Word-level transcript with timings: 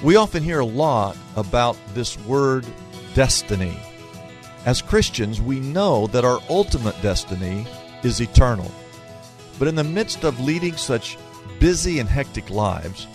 We 0.00 0.14
often 0.14 0.44
hear 0.44 0.60
a 0.60 0.64
lot 0.64 1.16
about 1.34 1.76
this 1.92 2.16
word 2.20 2.64
destiny. 3.14 3.76
As 4.64 4.80
Christians, 4.80 5.40
we 5.40 5.58
know 5.58 6.06
that 6.08 6.24
our 6.24 6.38
ultimate 6.48 7.00
destiny 7.02 7.66
is 8.04 8.20
eternal. 8.20 8.70
But 9.58 9.66
in 9.66 9.74
the 9.74 9.82
midst 9.82 10.22
of 10.22 10.38
leading 10.38 10.76
such 10.76 11.18
busy 11.58 11.98
and 11.98 12.08
hectic 12.08 12.48
lives, 12.48 13.08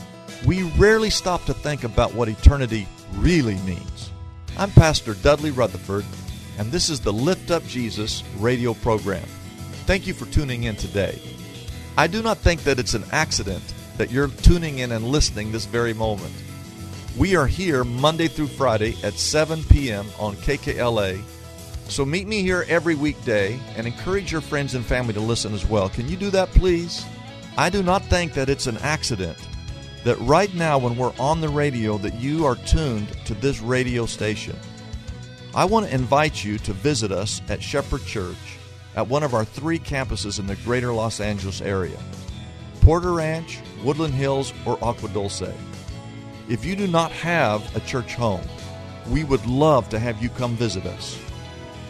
we 0.45 0.63
rarely 0.71 1.09
stop 1.09 1.45
to 1.45 1.53
think 1.53 1.85
about 1.85 2.13
what 2.13 2.27
eternity 2.27 2.85
really 3.13 3.55
means. 3.59 4.11
I'm 4.57 4.71
Pastor 4.71 5.13
Dudley 5.13 5.51
Rutherford, 5.51 6.03
and 6.57 6.69
this 6.69 6.89
is 6.89 6.99
the 6.99 7.13
Lift 7.13 7.49
Up 7.49 7.65
Jesus 7.65 8.25
radio 8.39 8.73
program. 8.73 9.25
Thank 9.85 10.05
you 10.05 10.13
for 10.13 10.25
tuning 10.25 10.63
in 10.63 10.75
today. 10.75 11.21
I 11.97 12.07
do 12.07 12.21
not 12.21 12.39
think 12.39 12.63
that 12.63 12.77
it's 12.77 12.93
an 12.93 13.05
accident 13.13 13.63
that 13.95 14.11
you're 14.11 14.27
tuning 14.27 14.79
in 14.79 14.91
and 14.91 15.07
listening 15.07 15.53
this 15.53 15.65
very 15.65 15.93
moment. 15.93 16.33
We 17.15 17.35
are 17.35 17.45
here 17.45 17.83
Monday 17.83 18.27
through 18.27 18.47
Friday 18.47 18.95
at 19.03 19.13
7 19.13 19.63
p.m. 19.65 20.07
on 20.17 20.35
KKLA. 20.37 21.21
So 21.87 22.03
meet 22.05 22.27
me 22.27 22.41
here 22.41 22.65
every 22.67 22.95
weekday 22.95 23.59
and 23.75 23.85
encourage 23.85 24.31
your 24.31 24.41
friends 24.41 24.73
and 24.73 24.83
family 24.83 25.13
to 25.13 25.19
listen 25.19 25.53
as 25.53 25.63
well. 25.63 25.89
Can 25.89 26.09
you 26.09 26.17
do 26.17 26.31
that, 26.31 26.49
please? 26.49 27.05
I 27.55 27.69
do 27.69 27.83
not 27.83 28.03
think 28.05 28.33
that 28.33 28.49
it's 28.49 28.65
an 28.65 28.77
accident 28.79 29.37
that 30.03 30.19
right 30.21 30.51
now, 30.55 30.79
when 30.79 30.97
we're 30.97 31.13
on 31.19 31.39
the 31.39 31.49
radio, 31.49 31.99
that 31.99 32.15
you 32.15 32.47
are 32.47 32.55
tuned 32.55 33.09
to 33.25 33.35
this 33.35 33.61
radio 33.61 34.07
station. 34.07 34.57
I 35.53 35.65
want 35.65 35.85
to 35.85 35.93
invite 35.93 36.43
you 36.43 36.57
to 36.57 36.73
visit 36.73 37.11
us 37.11 37.43
at 37.47 37.61
Shepherd 37.61 38.03
Church 38.05 38.57
at 38.95 39.07
one 39.07 39.21
of 39.21 39.35
our 39.35 39.45
three 39.45 39.77
campuses 39.77 40.39
in 40.39 40.47
the 40.47 40.55
greater 40.57 40.91
Los 40.91 41.19
Angeles 41.19 41.61
area 41.61 41.99
Porter 42.81 43.13
Ranch, 43.13 43.59
Woodland 43.83 44.15
Hills, 44.15 44.51
or 44.65 44.83
Agua 44.83 45.09
Dulce. 45.09 45.53
If 46.49 46.65
you 46.65 46.75
do 46.75 46.87
not 46.87 47.11
have 47.11 47.75
a 47.75 47.79
church 47.81 48.15
home, 48.15 48.45
we 49.09 49.23
would 49.23 49.45
love 49.45 49.87
to 49.89 49.99
have 49.99 50.21
you 50.21 50.29
come 50.29 50.55
visit 50.55 50.85
us. 50.85 51.17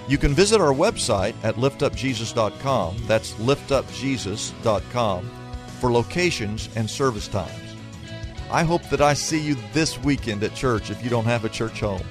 You 0.08 0.18
can 0.18 0.34
visit 0.34 0.62
our 0.62 0.74
website 0.74 1.34
at 1.44 1.56
liftupjesus.com. 1.56 2.98
That's 3.08 3.34
liftupjesus.com 3.34 5.32
for 5.80 5.92
locations 5.92 6.70
and 6.76 6.90
service 6.90 7.28
times. 7.28 7.60
I 8.52 8.64
hope 8.64 8.84
that 8.90 9.02
I 9.02 9.14
see 9.14 9.40
you 9.40 9.56
this 9.74 9.98
weekend 10.04 10.44
at 10.44 10.54
church 10.54 10.92
if 10.92 11.04
you 11.04 11.10
don't 11.10 11.26
have 11.26 11.46
a 11.46 11.50
church 11.50 11.80
home. 11.80 12.06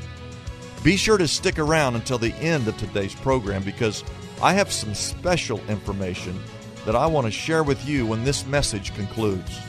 Be 0.82 0.96
sure 0.96 1.18
to 1.18 1.28
stick 1.28 1.60
around 1.60 1.94
until 1.94 2.18
the 2.18 2.34
end 2.34 2.66
of 2.66 2.76
today's 2.76 3.14
program 3.14 3.62
because 3.62 4.02
I 4.42 4.54
have 4.54 4.72
some 4.72 4.94
special 4.94 5.60
information 5.68 6.40
that 6.84 6.96
I 6.96 7.06
want 7.06 7.26
to 7.26 7.30
share 7.30 7.62
with 7.62 7.86
you 7.86 8.04
when 8.06 8.24
this 8.24 8.44
message 8.46 8.92
concludes. 8.94 9.60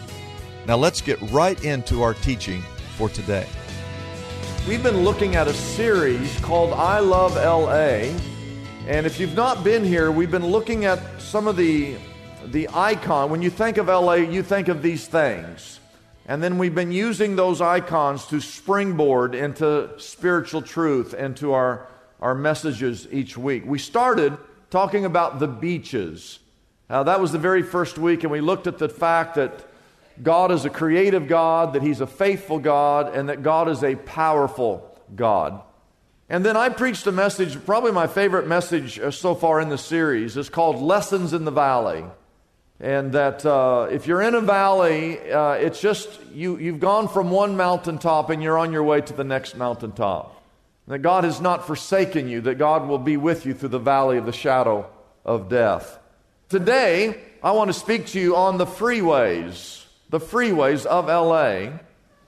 Now 0.66 0.78
let's 0.78 1.02
get 1.02 1.22
right 1.24 1.62
into 1.66 2.02
our 2.04 2.14
teaching 2.14 2.62
for 2.96 3.10
today. 3.10 3.46
We've 4.66 4.82
been 4.82 5.04
looking 5.04 5.36
at 5.36 5.50
a 5.50 5.54
series 5.54 6.40
called 6.40 6.72
I 6.72 7.00
Love 7.00 7.36
LA. 7.36 8.18
And 8.88 9.06
if 9.06 9.20
you've 9.20 9.36
not 9.36 9.66
been 9.66 9.84
here, 9.84 10.10
we've 10.10 10.32
been 10.32 10.46
looking 10.48 10.86
at 10.86 11.02
some 11.20 11.50
of 11.50 11.58
the, 11.58 11.98
the 12.46 12.70
icon. 12.74 13.30
When 13.30 13.42
you 13.42 13.50
think 13.50 13.76
of 13.76 13.88
LA, 13.88 14.14
you 14.14 14.42
think 14.42 14.70
of 14.70 14.82
these 14.82 15.06
things. 15.06 15.82
And 16.28 16.42
then 16.42 16.58
we've 16.58 16.74
been 16.74 16.94
using 16.94 17.36
those 17.36 17.60
icons 17.60 18.26
to 18.28 18.40
springboard 18.40 19.36
into 19.36 19.90
spiritual 19.98 20.62
truth 20.62 21.14
and 21.14 21.36
to 21.38 21.52
our, 21.52 21.90
our 22.22 22.34
messages 22.34 23.06
each 23.12 23.38
week. 23.38 23.64
We 23.66 23.80
started 23.80 24.38
talking 24.70 25.04
about 25.04 25.40
the 25.40 25.48
beaches. 25.48 26.40
Now, 26.90 27.04
that 27.04 27.20
was 27.20 27.34
the 27.34 27.38
very 27.38 27.64
first 27.64 27.98
week, 27.98 28.24
and 28.24 28.32
we 28.32 28.40
looked 28.40 28.66
at 28.66 28.78
the 28.78 28.88
fact 28.88 29.36
that 29.36 29.68
God 30.22 30.52
is 30.52 30.66
a 30.66 30.70
creative 30.70 31.28
God, 31.28 31.74
that 31.74 31.82
He's 31.82 32.02
a 32.02 32.08
faithful 32.08 32.60
God, 32.60 33.16
and 33.16 33.30
that 33.30 33.42
God 33.42 33.70
is 33.70 33.84
a 33.84 33.96
powerful 33.96 34.98
God. 35.16 35.62
And 36.30 36.46
then 36.46 36.56
I 36.56 36.70
preached 36.70 37.06
a 37.08 37.12
message, 37.12 37.64
probably 37.66 37.92
my 37.92 38.08
favorite 38.08 38.48
message 38.48 39.00
uh, 39.00 39.12
so 39.12 39.36
far 39.36 39.60
in 39.60 39.70
the 39.70 39.78
series. 39.78 40.38
It's 40.38 40.50
called 40.50 40.82
Lessons 40.82 41.34
in 41.34 41.46
the 41.46 41.52
Valley. 41.52 42.04
And 42.80 43.14
that 43.14 43.46
uh, 43.46 43.88
if 43.92 44.08
you're 44.08 44.22
in 44.22 44.36
a 44.36 44.42
valley, 44.42 45.32
uh, 45.32 45.54
it's 45.54 45.80
just 45.80 46.10
you, 46.34 46.58
you've 46.58 46.80
gone 46.80 47.08
from 47.08 47.30
one 47.30 47.56
mountaintop 47.56 48.30
and 48.30 48.42
you're 48.42 48.58
on 48.58 48.74
your 48.74 48.84
way 48.84 49.00
to 49.00 49.14
the 49.14 49.24
next 49.24 49.56
mountaintop. 49.56 50.42
That 50.88 51.00
God 51.00 51.24
has 51.24 51.40
not 51.40 51.66
forsaken 51.66 52.28
you, 52.28 52.42
that 52.42 52.56
God 52.56 52.88
will 52.88 52.98
be 52.98 53.16
with 53.16 53.46
you 53.46 53.54
through 53.54 53.70
the 53.70 53.80
valley 53.80 54.18
of 54.18 54.26
the 54.26 54.34
shadow 54.34 54.90
of 55.24 55.50
death. 55.50 55.98
Today, 56.50 57.22
I 57.42 57.52
want 57.52 57.70
to 57.70 57.74
speak 57.74 58.08
to 58.08 58.20
you 58.20 58.36
on 58.36 58.58
the 58.58 58.66
freeways 58.66 59.83
the 60.14 60.20
freeways 60.20 60.86
of 60.86 61.08
LA. 61.08 61.76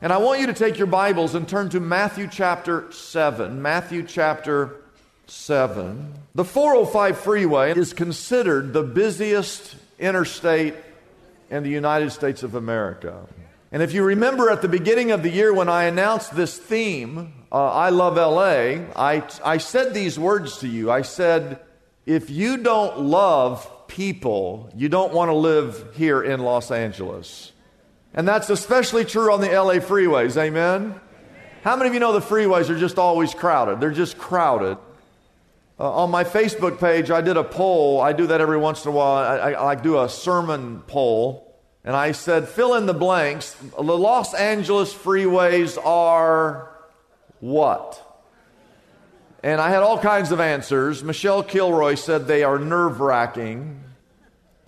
And 0.01 0.11
I 0.11 0.17
want 0.17 0.39
you 0.39 0.47
to 0.47 0.55
take 0.55 0.79
your 0.79 0.87
Bibles 0.87 1.35
and 1.35 1.47
turn 1.47 1.69
to 1.69 1.79
Matthew 1.79 2.27
chapter 2.27 2.91
7. 2.91 3.61
Matthew 3.61 4.01
chapter 4.01 4.77
7. 5.27 6.15
The 6.33 6.43
405 6.43 7.15
freeway 7.19 7.77
is 7.77 7.93
considered 7.93 8.73
the 8.73 8.81
busiest 8.81 9.75
interstate 9.99 10.73
in 11.51 11.61
the 11.61 11.69
United 11.69 12.09
States 12.09 12.41
of 12.41 12.55
America. 12.55 13.27
And 13.71 13.83
if 13.83 13.93
you 13.93 14.03
remember 14.03 14.49
at 14.49 14.63
the 14.63 14.67
beginning 14.67 15.11
of 15.11 15.21
the 15.21 15.29
year 15.29 15.53
when 15.53 15.69
I 15.69 15.83
announced 15.83 16.35
this 16.35 16.57
theme, 16.57 17.33
uh, 17.51 17.71
I 17.71 17.89
love 17.89 18.15
LA, 18.15 18.81
I, 18.95 19.21
I 19.43 19.59
said 19.59 19.93
these 19.93 20.17
words 20.17 20.57
to 20.61 20.67
you. 20.67 20.89
I 20.89 21.03
said, 21.03 21.59
if 22.07 22.31
you 22.31 22.57
don't 22.57 23.01
love 23.01 23.69
people, 23.87 24.71
you 24.75 24.89
don't 24.89 25.13
want 25.13 25.29
to 25.29 25.35
live 25.35 25.93
here 25.93 26.23
in 26.23 26.39
Los 26.39 26.71
Angeles. 26.71 27.51
And 28.15 28.25
that's 28.25 28.49
especially 28.49 29.03
true 29.03 29.31
on 29.31 29.41
the 29.41 29.49
LA 29.49 29.75
freeways. 29.75 30.37
Amen? 30.37 30.99
How 31.63 31.75
many 31.75 31.89
of 31.89 31.93
you 31.93 31.99
know 31.99 32.13
the 32.13 32.21
freeways 32.21 32.69
are 32.69 32.79
just 32.79 32.97
always 32.97 33.33
crowded? 33.33 33.81
They're 33.81 33.91
just 33.91 34.17
crowded. 34.17 34.77
Uh, 35.77 35.91
on 35.91 36.11
my 36.11 36.23
Facebook 36.23 36.79
page, 36.79 37.11
I 37.11 37.19
did 37.19 37.35
a 37.35 37.43
poll. 37.43 37.99
I 37.99 38.13
do 38.13 38.27
that 38.27 38.39
every 38.39 38.57
once 38.57 38.85
in 38.85 38.91
a 38.91 38.93
while. 38.93 39.17
I, 39.17 39.51
I, 39.51 39.71
I 39.71 39.75
do 39.75 39.99
a 39.99 40.07
sermon 40.07 40.81
poll. 40.87 41.59
And 41.83 41.93
I 41.93 42.13
said, 42.13 42.47
fill 42.47 42.75
in 42.75 42.85
the 42.85 42.93
blanks. 42.93 43.53
The 43.75 43.81
Los 43.81 44.33
Angeles 44.33 44.93
freeways 44.93 45.77
are 45.85 46.71
what? 47.41 48.01
And 49.43 49.59
I 49.59 49.69
had 49.69 49.83
all 49.83 49.99
kinds 49.99 50.31
of 50.31 50.39
answers. 50.39 51.03
Michelle 51.03 51.43
Kilroy 51.43 51.95
said 51.95 52.27
they 52.27 52.43
are 52.43 52.57
nerve 52.57 53.01
wracking. 53.01 53.83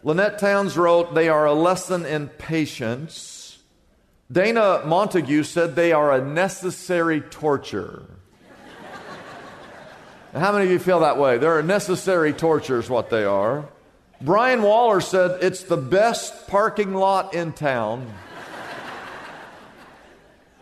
Lynette 0.04 0.38
Towns 0.38 0.78
wrote, 0.78 1.16
they 1.16 1.30
are 1.30 1.46
a 1.46 1.54
lesson 1.54 2.06
in 2.06 2.28
patience. 2.28 3.37
Dana 4.30 4.82
Montague 4.86 5.44
said 5.44 5.76
they 5.76 5.94
are 5.94 6.12
a 6.12 6.24
necessary 6.24 7.22
torture. 7.22 8.04
How 10.34 10.52
many 10.52 10.66
of 10.66 10.72
you 10.72 10.80
feel 10.80 11.00
that 11.00 11.18
way? 11.18 11.38
They're 11.38 11.60
a 11.60 11.64
necessary 11.64 12.34
torture, 12.34 12.78
is 12.78 12.90
what 12.90 13.10
they 13.10 13.24
are. 13.24 13.70
Brian 14.20 14.62
Waller 14.62 15.00
said 15.00 15.42
it's 15.42 15.64
the 15.64 15.78
best 15.78 16.48
parking 16.48 16.94
lot 16.94 17.34
in 17.34 17.54
town. 17.54 18.14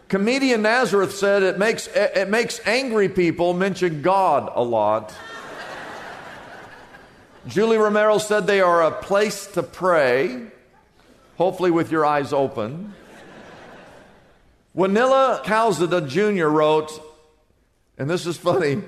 Comedian 0.09 0.61
Nazareth 0.61 1.15
said 1.15 1.41
it 1.41 1.57
makes, 1.57 1.87
it 1.87 2.29
makes 2.29 2.61
angry 2.65 3.09
people 3.09 3.53
mention 3.53 4.03
God 4.03 4.51
a 4.53 4.63
lot. 4.63 5.13
Julie 7.47 7.77
Romero 7.77 8.19
said 8.19 8.45
they 8.45 8.61
are 8.61 8.83
a 8.83 8.91
place 8.91 9.47
to 9.47 9.63
pray, 9.63 10.45
hopefully 11.37 11.71
with 11.71 11.91
your 11.91 12.05
eyes 12.05 12.31
open. 12.31 12.93
Wanilla 14.75 15.41
Calzada 15.43 16.01
Jr. 16.01 16.45
wrote, 16.45 17.01
and 17.97 18.07
this 18.09 18.27
is 18.27 18.37
funny, 18.37 18.83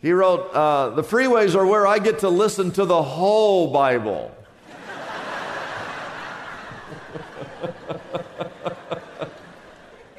he 0.00 0.12
wrote, 0.12 0.52
uh, 0.52 0.90
The 0.90 1.02
freeways 1.02 1.54
are 1.54 1.66
where 1.66 1.86
I 1.86 1.98
get 1.98 2.20
to 2.20 2.28
listen 2.28 2.70
to 2.72 2.84
the 2.84 3.02
whole 3.02 3.72
Bible. 3.72 4.30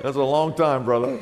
That's 0.01 0.17
a 0.17 0.23
long 0.23 0.55
time, 0.55 0.83
brother. 0.83 1.21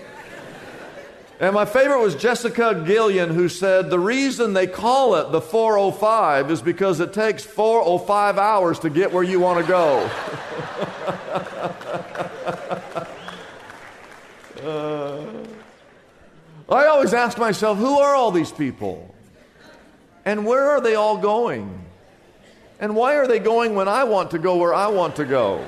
And 1.41 1.53
my 1.53 1.65
favorite 1.65 2.01
was 2.01 2.15
Jessica 2.15 2.83
Gillian, 2.85 3.29
who 3.29 3.47
said 3.47 3.89
the 3.89 3.99
reason 3.99 4.53
they 4.53 4.67
call 4.67 5.15
it 5.15 5.31
the 5.31 5.39
405 5.39 6.51
is 6.51 6.61
because 6.61 6.99
it 6.99 7.13
takes 7.13 7.45
405 7.45 8.37
hours 8.37 8.79
to 8.79 8.89
get 8.89 9.13
where 9.13 9.23
you 9.23 9.39
want 9.39 9.65
to 9.65 9.67
go. 9.67 9.99
uh, 14.65 15.25
I 16.69 16.87
always 17.13 17.27
ask 17.27 17.39
myself, 17.39 17.77
who 17.79 17.97
are 17.99 18.13
all 18.13 18.31
these 18.31 18.51
people? 18.51 19.15
And 20.25 20.45
where 20.45 20.69
are 20.69 20.81
they 20.81 20.93
all 20.93 21.17
going? 21.17 21.85
And 22.79 22.95
why 22.95 23.15
are 23.15 23.27
they 23.27 23.39
going 23.39 23.73
when 23.73 23.87
I 23.87 24.03
want 24.03 24.31
to 24.31 24.39
go 24.39 24.57
where 24.57 24.75
I 24.75 24.87
want 24.87 25.15
to 25.15 25.25
go? 25.25 25.65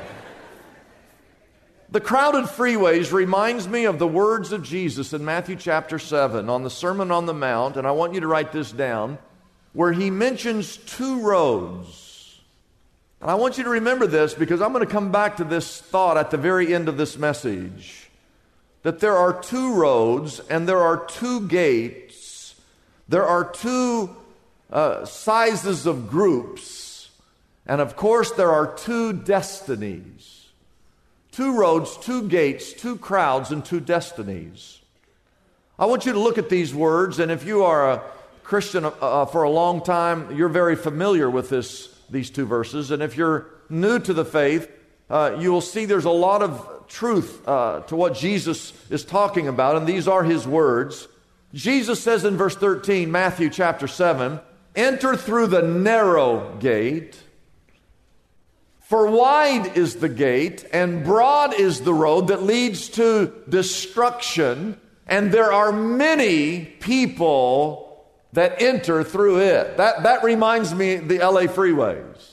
The 1.89 1.99
crowded 1.99 2.45
freeways 2.45 3.11
reminds 3.11 3.67
me 3.67 3.85
of 3.85 3.97
the 3.97 4.07
words 4.07 4.51
of 4.51 4.63
Jesus 4.63 5.13
in 5.13 5.25
Matthew 5.25 5.55
chapter 5.55 5.97
7 5.97 6.47
on 6.47 6.63
the 6.63 6.69
Sermon 6.69 7.11
on 7.11 7.25
the 7.25 7.33
Mount, 7.33 7.75
and 7.75 7.87
I 7.87 7.91
want 7.91 8.13
you 8.13 8.19
to 8.21 8.27
write 8.27 8.51
this 8.51 8.71
down, 8.71 9.17
where 9.73 9.91
he 9.91 10.09
mentions 10.11 10.77
two 10.77 11.21
roads. 11.21 12.39
And 13.19 13.31
I 13.31 13.35
want 13.35 13.57
you 13.57 13.63
to 13.63 13.69
remember 13.71 14.05
this 14.05 14.33
because 14.33 14.61
I'm 14.61 14.73
going 14.73 14.85
to 14.85 14.91
come 14.91 15.11
back 15.11 15.37
to 15.37 15.44
this 15.44 15.81
thought 15.81 16.17
at 16.17 16.31
the 16.31 16.37
very 16.37 16.73
end 16.73 16.87
of 16.87 16.97
this 16.97 17.17
message. 17.17 18.00
That 18.83 19.00
there 19.00 19.16
are 19.16 19.39
two 19.39 19.74
roads 19.74 20.39
and 20.50 20.68
there 20.68 20.80
are 20.80 21.06
two 21.06 21.48
gates, 21.48 22.56
there 23.07 23.25
are 23.25 23.50
two 23.50 24.16
uh, 24.72 25.06
sizes 25.06 25.86
of 25.86 26.10
groups, 26.10 27.10
and 27.66 27.80
of 27.80 27.95
course, 27.95 28.31
there 28.31 28.51
are 28.51 28.74
two 28.75 29.13
destinies. 29.13 30.48
Two 31.31 31.56
roads, 31.56 31.95
two 31.98 32.28
gates, 32.28 32.74
two 32.74 32.98
crowds, 32.98 33.51
and 33.51 33.63
two 33.63 33.80
destinies. 33.80 34.80
I 35.80 35.86
want 35.86 36.06
you 36.06 36.12
to 36.12 36.19
look 36.19 36.38
at 36.38 36.50
these 36.50 36.74
words, 36.74 37.19
and 37.19 37.31
if 37.31 37.45
you 37.45 37.63
are 37.63 37.92
a 37.92 38.01
Christian 38.44 38.83
uh, 38.83 38.89
uh, 38.89 39.25
for 39.25 39.44
a 39.44 39.50
long 39.50 39.81
time, 39.81 40.36
you're 40.36 40.50
very 40.50 40.75
familiar 40.75 41.30
with 41.30 41.50
this, 41.50 41.88
these 42.10 42.30
two 42.30 42.45
verses. 42.45 42.92
And 42.92 43.01
if 43.01 43.16
you're 43.16 43.45
new 43.69 44.00
to 44.00 44.13
the 44.13 44.25
faith, 44.25 44.69
uh, 45.10 45.38
you 45.39 45.51
will 45.51 45.62
see 45.62 45.86
there's 45.86 46.06
a 46.06 46.10
lot 46.10 46.42
of 46.42 46.81
truth 46.91 47.47
uh, 47.47 47.81
to 47.81 47.95
what 47.95 48.15
Jesus 48.15 48.73
is 48.89 49.03
talking 49.03 49.47
about, 49.47 49.77
and 49.77 49.88
these 49.88 50.07
are 50.07 50.23
his 50.23 50.45
words. 50.45 51.07
Jesus 51.53 52.01
says 52.01 52.25
in 52.25 52.38
verse 52.38 52.55
13, 52.55 53.11
Matthew 53.11 53.49
chapter 53.49 53.88
7, 53.88 54.39
enter 54.75 55.15
through 55.15 55.47
the 55.47 55.61
narrow 55.61 56.55
gate. 56.59 57.17
For 58.81 59.09
wide 59.09 59.77
is 59.77 59.95
the 59.95 60.09
gate, 60.09 60.65
and 60.73 61.03
broad 61.03 61.53
is 61.53 61.81
the 61.81 61.93
road 61.93 62.27
that 62.27 62.43
leads 62.43 62.89
to 62.89 63.33
destruction, 63.47 64.79
and 65.07 65.31
there 65.31 65.51
are 65.53 65.71
many 65.71 66.65
people 66.65 68.05
that 68.33 68.61
enter 68.61 69.03
through 69.03 69.39
it. 69.39 69.77
That, 69.77 70.03
that 70.03 70.23
reminds 70.23 70.73
me 70.73 70.97
the 70.97 71.19
LA 71.19 71.44
freeways. 71.44 72.31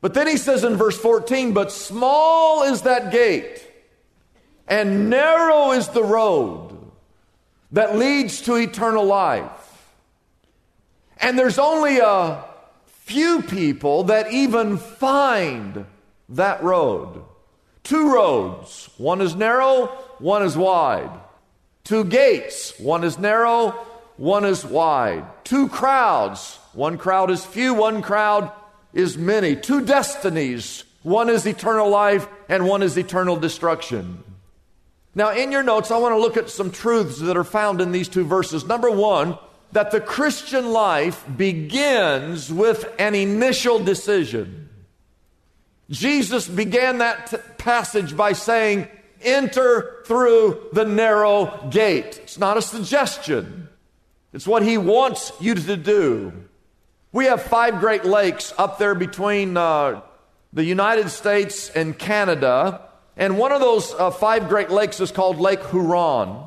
But 0.00 0.14
then 0.14 0.26
he 0.26 0.36
says 0.36 0.64
in 0.64 0.76
verse 0.76 0.98
14, 0.98 1.52
But 1.52 1.72
small 1.72 2.62
is 2.62 2.82
that 2.82 3.10
gate, 3.10 3.66
and 4.66 5.10
narrow 5.10 5.72
is 5.72 5.88
the 5.88 6.04
road 6.04 6.76
that 7.72 7.96
leads 7.96 8.42
to 8.42 8.54
eternal 8.54 9.04
life. 9.04 9.50
And 11.18 11.38
there's 11.38 11.58
only 11.58 11.98
a 11.98 12.44
few 12.86 13.42
people 13.42 14.04
that 14.04 14.32
even 14.32 14.76
find 14.76 15.86
that 16.28 16.62
road. 16.62 17.24
Two 17.82 18.12
roads. 18.12 18.88
One 18.98 19.20
is 19.20 19.34
narrow, 19.34 19.86
one 20.18 20.42
is 20.42 20.56
wide. 20.56 21.10
Two 21.84 22.04
gates. 22.04 22.78
One 22.78 23.02
is 23.02 23.18
narrow, 23.18 23.70
one 24.16 24.44
is 24.44 24.64
wide. 24.64 25.24
Two 25.42 25.68
crowds. 25.68 26.58
One 26.74 26.98
crowd 26.98 27.30
is 27.30 27.44
few, 27.44 27.74
one 27.74 28.02
crowd 28.02 28.52
is 28.92 29.18
many. 29.18 29.56
Two 29.56 29.84
destinies. 29.84 30.84
One 31.02 31.28
is 31.28 31.46
eternal 31.46 31.88
life, 31.88 32.26
and 32.48 32.66
one 32.66 32.82
is 32.82 32.96
eternal 32.96 33.36
destruction. 33.36 34.22
Now, 35.14 35.30
in 35.32 35.52
your 35.52 35.62
notes, 35.62 35.90
I 35.90 35.98
want 35.98 36.14
to 36.14 36.20
look 36.20 36.36
at 36.36 36.50
some 36.50 36.70
truths 36.70 37.18
that 37.20 37.36
are 37.36 37.44
found 37.44 37.80
in 37.80 37.92
these 37.92 38.08
two 38.08 38.24
verses. 38.24 38.66
Number 38.66 38.90
one, 38.90 39.38
that 39.72 39.90
the 39.90 40.00
Christian 40.00 40.72
life 40.72 41.24
begins 41.36 42.52
with 42.52 42.90
an 42.98 43.14
initial 43.14 43.78
decision. 43.78 44.68
Jesus 45.90 46.48
began 46.48 46.98
that 46.98 47.28
t- 47.28 47.36
passage 47.58 48.16
by 48.16 48.32
saying, 48.32 48.88
Enter 49.20 50.04
through 50.06 50.68
the 50.72 50.84
narrow 50.84 51.68
gate. 51.70 52.20
It's 52.22 52.38
not 52.38 52.56
a 52.56 52.62
suggestion, 52.62 53.68
it's 54.32 54.46
what 54.46 54.62
he 54.62 54.78
wants 54.78 55.32
you 55.40 55.54
to 55.54 55.76
do. 55.76 56.47
We 57.10 57.24
have 57.24 57.42
five 57.42 57.80
Great 57.80 58.04
Lakes 58.04 58.52
up 58.58 58.78
there 58.78 58.94
between 58.94 59.56
uh, 59.56 60.02
the 60.52 60.62
United 60.62 61.08
States 61.08 61.70
and 61.70 61.98
Canada, 61.98 62.82
and 63.16 63.38
one 63.38 63.50
of 63.50 63.60
those 63.60 63.94
uh, 63.94 64.10
five 64.10 64.50
Great 64.50 64.68
Lakes 64.68 65.00
is 65.00 65.10
called 65.10 65.38
Lake 65.38 65.64
Huron. 65.70 66.44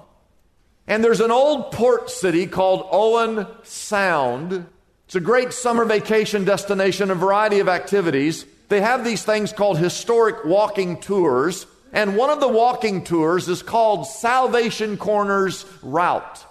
And 0.85 1.03
there's 1.03 1.19
an 1.19 1.31
old 1.31 1.71
port 1.71 2.11
city 2.11 2.45
called 2.45 2.87
Owen 2.91 3.47
Sound. 3.63 4.67
It's 5.05 5.15
a 5.15 5.19
great 5.19 5.51
summer 5.51 5.83
vacation 5.83 6.45
destination, 6.45 7.09
a 7.09 7.15
variety 7.15 7.57
of 7.57 7.67
activities. 7.67 8.45
They 8.69 8.81
have 8.81 9.03
these 9.03 9.23
things 9.23 9.51
called 9.51 9.79
historic 9.79 10.45
walking 10.45 10.99
tours. 10.99 11.65
And 11.91 12.15
one 12.15 12.29
of 12.29 12.39
the 12.39 12.47
walking 12.47 13.03
tours 13.03 13.49
is 13.49 13.63
called 13.63 14.05
Salvation 14.05 14.97
Corners 14.97 15.65
Route. 15.81 16.45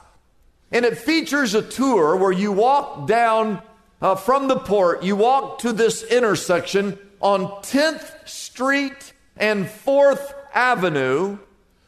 And 0.73 0.85
it 0.85 0.99
features 0.99 1.55
a 1.55 1.63
tour 1.63 2.17
where 2.17 2.33
you 2.33 2.51
walk 2.51 3.07
down 3.07 3.63
uh, 4.01 4.15
from 4.15 4.49
the 4.49 4.59
port, 4.59 5.03
you 5.03 5.17
walk 5.17 5.59
to 5.61 5.73
this 5.73 6.03
intersection 6.03 6.99
on 7.21 7.47
10th 7.63 8.29
Street 8.29 9.13
and 9.37 9.67
4th 9.67 10.33
Avenue. 10.55 11.39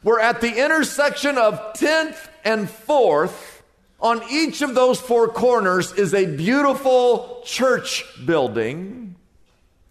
We're 0.03 0.21
at 0.21 0.41
the 0.41 0.63
intersection 0.65 1.39
of 1.39 1.55
10th 1.75 2.29
and 2.45 2.69
4th. 2.69 3.61
On 4.01 4.21
each 4.31 4.63
of 4.63 4.75
those 4.75 5.01
four 5.01 5.29
corners 5.29 5.93
is 5.93 6.13
a 6.13 6.27
beautiful 6.27 7.41
church 7.45 8.05
building, 8.27 9.15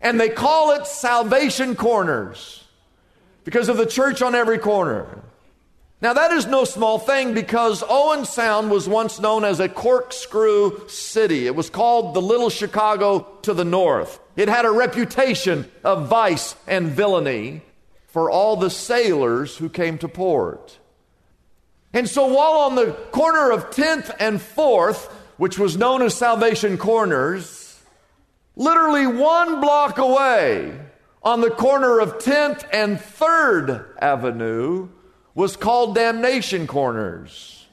and 0.02 0.20
they 0.20 0.28
call 0.28 0.72
it 0.72 0.86
Salvation 0.86 1.76
Corners 1.76 2.66
because 3.46 3.70
of 3.70 3.78
the 3.78 3.86
church 3.86 4.22
on 4.22 4.36
every 4.36 4.58
corner. 4.58 5.24
Now, 6.02 6.14
that 6.14 6.32
is 6.32 6.48
no 6.48 6.66
small 6.66 6.98
thing 6.98 7.36
because 7.36 7.84
Owen 7.88 8.26
Sound 8.26 8.72
was 8.72 8.90
once 8.90 9.20
known 9.20 9.46
as 9.46 9.60
a 9.60 9.70
corkscrew 9.70 10.88
city. 10.90 11.46
It 11.46 11.56
was 11.56 11.70
called 11.70 12.16
the 12.16 12.22
Little 12.22 12.50
Chicago 12.50 13.28
to 13.44 13.54
the 13.54 13.66
north. 13.66 14.20
It 14.36 14.50
had 14.50 14.66
a 14.66 14.72
reputation 14.72 15.70
of 15.84 16.08
vice 16.08 16.56
and 16.66 16.88
villainy 16.88 17.62
for 18.08 18.32
all 18.32 18.56
the 18.56 18.72
sailors 18.72 19.58
who 19.58 19.70
came 19.70 20.00
to 20.00 20.08
port. 20.08 20.80
And 21.94 22.10
so 22.10 22.26
while 22.26 22.62
on 22.62 22.74
the 22.74 22.94
corner 23.12 23.52
of 23.52 23.70
10th 23.70 24.16
and 24.20 24.40
4th, 24.40 25.12
which 25.38 25.60
was 25.60 25.78
known 25.78 26.02
as 26.02 26.16
Salvation 26.16 26.80
Corners, 26.80 27.80
literally 28.56 29.06
one 29.06 29.62
block 29.62 30.00
away 30.00 30.80
on 31.22 31.42
the 31.42 31.52
corner 31.52 32.00
of 32.00 32.18
10th 32.18 32.68
and 32.74 32.98
3rd 32.98 33.86
Avenue 34.02 34.90
was 35.34 35.56
called 35.56 35.96
Damnation 35.96 36.68
Corners. 36.68 37.66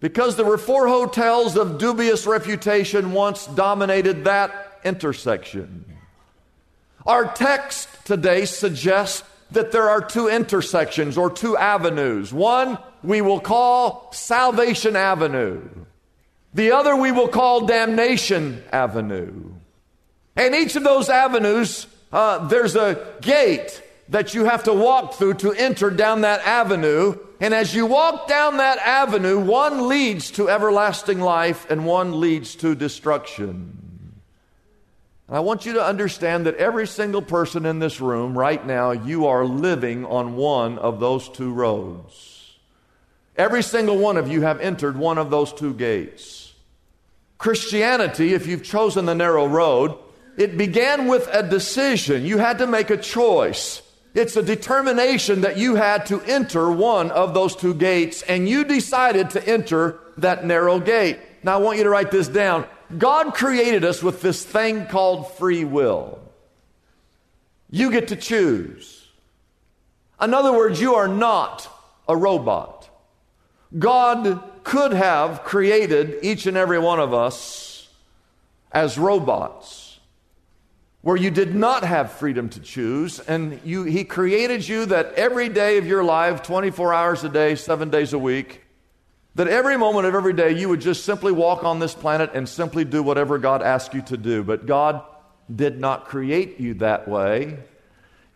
Because 0.00 0.36
there 0.36 0.44
were 0.44 0.58
four 0.58 0.86
hotels 0.86 1.56
of 1.56 1.78
dubious 1.78 2.26
reputation 2.26 3.12
once 3.12 3.46
dominated 3.46 4.24
that 4.24 4.80
intersection. 4.84 5.84
Our 7.06 7.32
text 7.32 7.88
today 8.04 8.44
suggests 8.44 9.24
that 9.50 9.72
there 9.72 9.88
are 9.88 10.00
two 10.00 10.28
intersections 10.28 11.16
or 11.16 11.30
two 11.30 11.56
avenues. 11.56 12.32
One 12.32 12.78
we 13.02 13.20
will 13.22 13.40
call 13.40 14.12
Salvation 14.12 14.94
Avenue, 14.94 15.68
the 16.52 16.72
other 16.72 16.94
we 16.94 17.12
will 17.12 17.28
call 17.28 17.66
Damnation 17.66 18.62
Avenue. 18.72 19.52
And 20.36 20.54
each 20.54 20.76
of 20.76 20.84
those 20.84 21.08
avenues, 21.08 21.86
uh, 22.12 22.46
there's 22.48 22.76
a 22.76 23.14
gate 23.20 23.82
that 24.10 24.34
you 24.34 24.44
have 24.44 24.64
to 24.64 24.72
walk 24.72 25.14
through 25.14 25.34
to 25.34 25.52
enter 25.52 25.90
down 25.90 26.22
that 26.22 26.40
avenue. 26.40 27.16
And 27.40 27.52
as 27.52 27.74
you 27.74 27.86
walk 27.86 28.26
down 28.26 28.56
that 28.56 28.78
avenue, 28.78 29.38
one 29.38 29.88
leads 29.88 30.30
to 30.32 30.48
everlasting 30.48 31.20
life 31.20 31.70
and 31.70 31.84
one 31.84 32.20
leads 32.20 32.54
to 32.56 32.74
destruction. 32.74 33.78
And 35.28 35.36
I 35.36 35.40
want 35.40 35.66
you 35.66 35.74
to 35.74 35.84
understand 35.84 36.46
that 36.46 36.56
every 36.56 36.86
single 36.86 37.20
person 37.20 37.66
in 37.66 37.80
this 37.80 38.00
room 38.00 38.36
right 38.36 38.64
now, 38.66 38.92
you 38.92 39.26
are 39.26 39.44
living 39.44 40.06
on 40.06 40.36
one 40.36 40.78
of 40.78 41.00
those 41.00 41.28
two 41.28 41.52
roads. 41.52 42.56
Every 43.36 43.62
single 43.62 43.98
one 43.98 44.16
of 44.16 44.28
you 44.28 44.40
have 44.40 44.60
entered 44.60 44.96
one 44.96 45.18
of 45.18 45.30
those 45.30 45.52
two 45.52 45.74
gates. 45.74 46.54
Christianity, 47.36 48.34
if 48.34 48.46
you've 48.46 48.64
chosen 48.64 49.04
the 49.04 49.14
narrow 49.14 49.46
road, 49.46 49.96
it 50.36 50.56
began 50.56 51.06
with 51.06 51.28
a 51.30 51.42
decision. 51.42 52.24
You 52.24 52.38
had 52.38 52.58
to 52.58 52.66
make 52.66 52.90
a 52.90 52.96
choice. 52.96 53.82
It's 54.14 54.36
a 54.36 54.42
determination 54.42 55.42
that 55.42 55.58
you 55.58 55.76
had 55.76 56.06
to 56.06 56.20
enter 56.22 56.70
one 56.70 57.10
of 57.10 57.34
those 57.34 57.54
two 57.54 57.74
gates, 57.74 58.22
and 58.22 58.48
you 58.48 58.64
decided 58.64 59.30
to 59.30 59.48
enter 59.48 60.00
that 60.16 60.44
narrow 60.44 60.80
gate. 60.80 61.18
Now, 61.42 61.54
I 61.54 61.58
want 61.58 61.78
you 61.78 61.84
to 61.84 61.90
write 61.90 62.10
this 62.10 62.28
down. 62.28 62.66
God 62.96 63.34
created 63.34 63.84
us 63.84 64.02
with 64.02 64.22
this 64.22 64.44
thing 64.44 64.86
called 64.86 65.32
free 65.34 65.64
will. 65.64 66.18
You 67.70 67.90
get 67.90 68.08
to 68.08 68.16
choose. 68.16 69.06
In 70.20 70.34
other 70.34 70.52
words, 70.52 70.80
you 70.80 70.94
are 70.94 71.06
not 71.08 71.68
a 72.08 72.16
robot. 72.16 72.88
God 73.78 74.42
could 74.64 74.92
have 74.92 75.44
created 75.44 76.18
each 76.22 76.46
and 76.46 76.56
every 76.56 76.78
one 76.78 76.98
of 76.98 77.12
us 77.14 77.88
as 78.72 78.98
robots, 78.98 79.87
where 81.08 81.16
you 81.16 81.30
did 81.30 81.54
not 81.54 81.84
have 81.84 82.12
freedom 82.12 82.50
to 82.50 82.60
choose, 82.60 83.18
and 83.18 83.58
you, 83.64 83.84
He 83.84 84.04
created 84.04 84.68
you 84.68 84.84
that 84.84 85.14
every 85.14 85.48
day 85.48 85.78
of 85.78 85.86
your 85.86 86.04
life, 86.04 86.42
24 86.42 86.92
hours 86.92 87.24
a 87.24 87.30
day, 87.30 87.54
seven 87.54 87.88
days 87.88 88.12
a 88.12 88.18
week, 88.18 88.60
that 89.34 89.48
every 89.48 89.78
moment 89.78 90.04
of 90.04 90.14
every 90.14 90.34
day 90.34 90.50
you 90.50 90.68
would 90.68 90.82
just 90.82 91.06
simply 91.06 91.32
walk 91.32 91.64
on 91.64 91.78
this 91.78 91.94
planet 91.94 92.32
and 92.34 92.46
simply 92.46 92.84
do 92.84 93.02
whatever 93.02 93.38
God 93.38 93.62
asked 93.62 93.94
you 93.94 94.02
to 94.02 94.18
do. 94.18 94.42
But 94.42 94.66
God 94.66 95.02
did 95.56 95.80
not 95.80 96.04
create 96.04 96.60
you 96.60 96.74
that 96.74 97.08
way. 97.08 97.56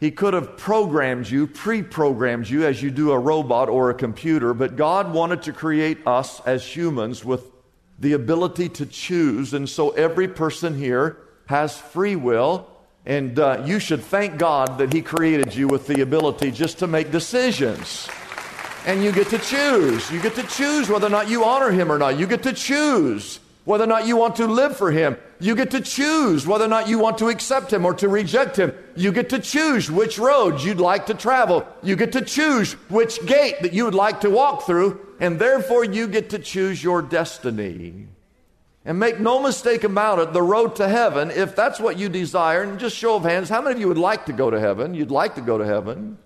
He 0.00 0.10
could 0.10 0.32
have 0.32 0.56
programmed 0.56 1.28
you, 1.28 1.48
pre 1.48 1.82
programmed 1.82 2.48
you 2.48 2.64
as 2.64 2.82
you 2.82 2.90
do 2.90 3.12
a 3.12 3.18
robot 3.18 3.68
or 3.68 3.90
a 3.90 3.94
computer, 3.94 4.54
but 4.54 4.76
God 4.76 5.12
wanted 5.12 5.42
to 5.42 5.52
create 5.52 5.98
us 6.06 6.40
as 6.46 6.64
humans 6.64 7.22
with 7.22 7.52
the 7.98 8.14
ability 8.14 8.70
to 8.70 8.86
choose. 8.86 9.52
And 9.52 9.68
so 9.68 9.90
every 9.90 10.26
person 10.26 10.78
here 10.78 11.18
has 11.52 11.78
free 11.78 12.16
will. 12.16 12.66
And 13.06 13.38
uh, 13.38 13.62
you 13.64 13.78
should 13.78 14.02
thank 14.02 14.38
God 14.38 14.78
that 14.78 14.92
He 14.92 15.02
created 15.02 15.54
you 15.54 15.68
with 15.68 15.86
the 15.86 16.00
ability 16.00 16.50
just 16.50 16.78
to 16.80 16.86
make 16.86 17.12
decisions 17.12 18.08
and 18.86 19.02
you 19.02 19.12
get 19.12 19.28
to 19.28 19.38
choose. 19.38 20.10
You 20.10 20.20
get 20.20 20.34
to 20.34 20.42
choose 20.42 20.88
whether 20.88 21.06
or 21.06 21.10
not 21.10 21.28
you 21.28 21.44
honor 21.44 21.70
him 21.70 21.90
or 21.90 21.98
not. 21.98 22.18
You 22.18 22.26
get 22.26 22.42
to 22.44 22.52
choose 22.52 23.38
whether 23.64 23.84
or 23.84 23.86
not 23.86 24.06
you 24.06 24.16
want 24.16 24.36
to 24.36 24.46
live 24.46 24.76
for 24.76 24.90
him. 24.90 25.16
You 25.38 25.54
get 25.54 25.70
to 25.72 25.80
choose 25.80 26.46
whether 26.46 26.64
or 26.64 26.68
not 26.68 26.88
you 26.88 26.98
want 26.98 27.18
to 27.18 27.28
accept 27.28 27.72
him 27.72 27.84
or 27.84 27.94
to 27.94 28.08
reject 28.08 28.56
him. 28.56 28.72
You 28.96 29.12
get 29.12 29.30
to 29.30 29.38
choose 29.38 29.90
which 29.90 30.18
roads 30.18 30.64
you'd 30.64 30.80
like 30.80 31.06
to 31.06 31.14
travel. 31.14 31.66
You 31.82 31.96
get 31.96 32.12
to 32.12 32.22
choose 32.22 32.72
which 32.88 33.24
gate 33.26 33.62
that 33.62 33.72
you 33.72 33.84
would 33.84 33.94
like 33.94 34.20
to 34.22 34.30
walk 34.30 34.66
through, 34.66 35.00
and 35.20 35.38
therefore 35.38 35.84
you 35.84 36.08
get 36.08 36.30
to 36.30 36.38
choose 36.38 36.82
your 36.82 37.02
destiny. 37.02 38.08
And 38.84 38.98
make 38.98 39.20
no 39.20 39.40
mistake 39.40 39.84
about 39.84 40.18
it, 40.18 40.32
the 40.32 40.42
road 40.42 40.76
to 40.76 40.88
heaven, 40.88 41.30
if 41.30 41.54
that's 41.54 41.78
what 41.78 41.98
you 41.98 42.08
desire, 42.08 42.62
and 42.62 42.80
just 42.80 42.96
show 42.96 43.14
of 43.14 43.22
hands, 43.22 43.48
how 43.48 43.62
many 43.62 43.74
of 43.74 43.80
you 43.80 43.86
would 43.86 43.98
like 43.98 44.26
to 44.26 44.32
go 44.32 44.50
to 44.50 44.58
heaven? 44.58 44.94
You'd 44.94 45.12
like 45.12 45.36
to 45.36 45.40
go 45.40 45.56
to 45.56 45.64
heaven. 45.64 46.18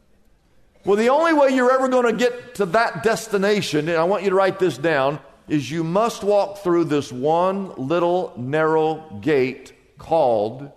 Well, 0.84 0.96
the 0.96 1.10
only 1.10 1.34
way 1.34 1.50
you're 1.50 1.72
ever 1.72 1.88
going 1.88 2.06
to 2.06 2.12
get 2.12 2.54
to 2.54 2.66
that 2.66 3.02
destination, 3.02 3.88
and 3.88 3.98
I 3.98 4.04
want 4.04 4.22
you 4.22 4.30
to 4.30 4.36
write 4.36 4.58
this 4.58 4.78
down, 4.78 5.20
is 5.48 5.70
you 5.70 5.84
must 5.84 6.24
walk 6.24 6.58
through 6.58 6.84
this 6.84 7.12
one 7.12 7.74
little 7.74 8.32
narrow 8.36 9.18
gate 9.20 9.74
called 9.98 10.70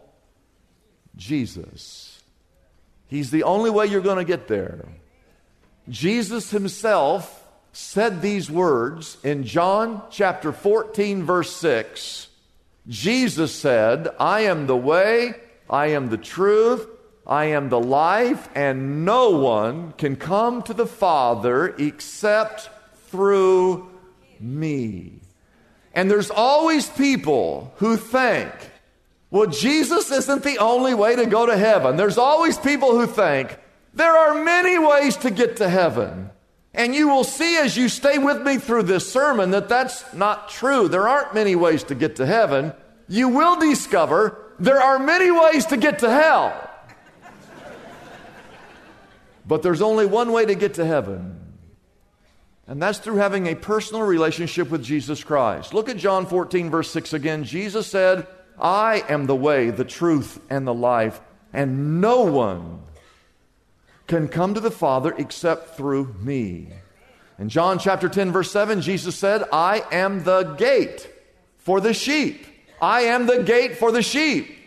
Jesus. 1.16 2.22
He's 3.08 3.32
the 3.32 3.44
only 3.44 3.70
way 3.70 3.86
you're 3.86 4.02
going 4.02 4.18
to 4.18 4.26
get 4.26 4.48
there. 4.48 4.86
Jesus 5.88 6.52
himself 6.52 7.39
said 7.72 8.22
these 8.22 8.50
words 8.50 9.18
in 9.24 9.44
John 9.44 10.02
chapter 10.10 10.52
14, 10.52 11.24
verse 11.24 11.56
6. 11.56 12.28
Jesus 12.88 13.54
said, 13.54 14.08
I 14.20 14.42
am 14.42 14.68
the 14.68 14.78
way, 14.78 15.36
I 15.70 15.88
am 15.88 16.10
the 16.10 16.18
truth, 16.18 16.88
I 17.28 17.46
am 17.46 17.70
the 17.70 17.80
life, 17.80 18.50
and 18.56 19.06
no 19.06 19.30
one 19.30 19.94
can 19.94 20.16
come 20.16 20.64
to 20.64 20.74
the 20.74 20.88
Father 20.88 21.76
except 21.78 22.70
through 23.10 23.90
me. 24.40 25.22
And 25.94 26.10
there's 26.10 26.32
always 26.32 26.90
people 26.90 27.74
who 27.78 27.98
think, 27.98 28.52
well, 29.32 29.48
Jesus 29.48 30.12
isn't 30.12 30.44
the 30.44 30.58
only 30.58 30.96
way 30.96 31.16
to 31.16 31.28
go 31.28 31.46
to 31.46 31.56
heaven. 31.58 31.98
There's 31.98 32.18
always 32.18 32.58
people 32.58 32.98
who 32.98 33.06
think, 33.06 33.58
there 33.94 34.16
are 34.16 34.44
many 34.44 34.80
ways 34.80 35.16
to 35.18 35.30
get 35.30 35.58
to 35.58 35.70
heaven. 35.70 36.32
And 36.80 36.96
you 36.96 37.10
will 37.10 37.26
see 37.26 37.58
as 37.58 37.76
you 37.76 37.90
stay 37.90 38.20
with 38.20 38.42
me 38.42 38.58
through 38.58 38.84
this 38.84 39.12
sermon 39.12 39.52
that 39.52 39.68
that's 39.68 40.14
not 40.14 40.48
true. 40.48 40.88
There 40.88 41.10
aren't 41.10 41.34
many 41.34 41.54
ways 41.54 41.84
to 41.84 41.94
get 41.94 42.16
to 42.16 42.26
heaven. 42.26 42.72
You 43.10 43.28
will 43.28 43.60
discover 43.60 44.54
there 44.60 44.80
are 44.80 44.98
many 44.98 45.30
ways 45.30 45.66
to 45.68 45.78
get 45.78 46.00
to 46.00 46.10
hell. 46.10 46.70
But 49.46 49.62
there's 49.62 49.82
only 49.82 50.06
one 50.06 50.32
way 50.32 50.46
to 50.46 50.56
get 50.56 50.76
to 50.76 50.86
heaven, 50.86 51.58
and 52.66 52.82
that's 52.82 53.00
through 53.00 53.18
having 53.18 53.48
a 53.48 53.56
personal 53.56 54.04
relationship 54.04 54.70
with 54.70 54.82
Jesus 54.82 55.22
Christ. 55.22 55.74
Look 55.74 55.90
at 55.90 55.98
John 55.98 56.28
14, 56.28 56.70
verse 56.70 56.90
6 56.92 57.12
again. 57.12 57.44
Jesus 57.44 57.88
said, 57.88 58.26
I 58.58 59.04
am 59.10 59.26
the 59.26 59.36
way, 59.36 59.70
the 59.70 59.84
truth, 59.84 60.40
and 60.50 60.66
the 60.66 60.74
life, 60.74 61.20
and 61.52 62.00
no 62.00 62.22
one 62.22 62.84
can 64.10 64.28
come 64.28 64.56
to 64.56 64.60
the 64.60 64.72
Father 64.72 65.14
except 65.18 65.78
through 65.78 66.14
me. 66.20 66.68
In 67.38 67.48
John 67.48 67.80
chapter 67.80 68.10
10, 68.10 68.34
verse 68.34 68.52
7, 68.52 68.82
Jesus 68.82 69.16
said, 69.16 69.44
I 69.54 69.86
am 69.92 70.24
the 70.24 70.56
gate 70.58 71.10
for 71.58 71.80
the 71.80 71.94
sheep. 71.94 72.46
I 72.82 73.02
am 73.02 73.28
the 73.28 73.44
gate 73.44 73.78
for 73.78 73.94
the 73.94 74.02
sheep. 74.02 74.58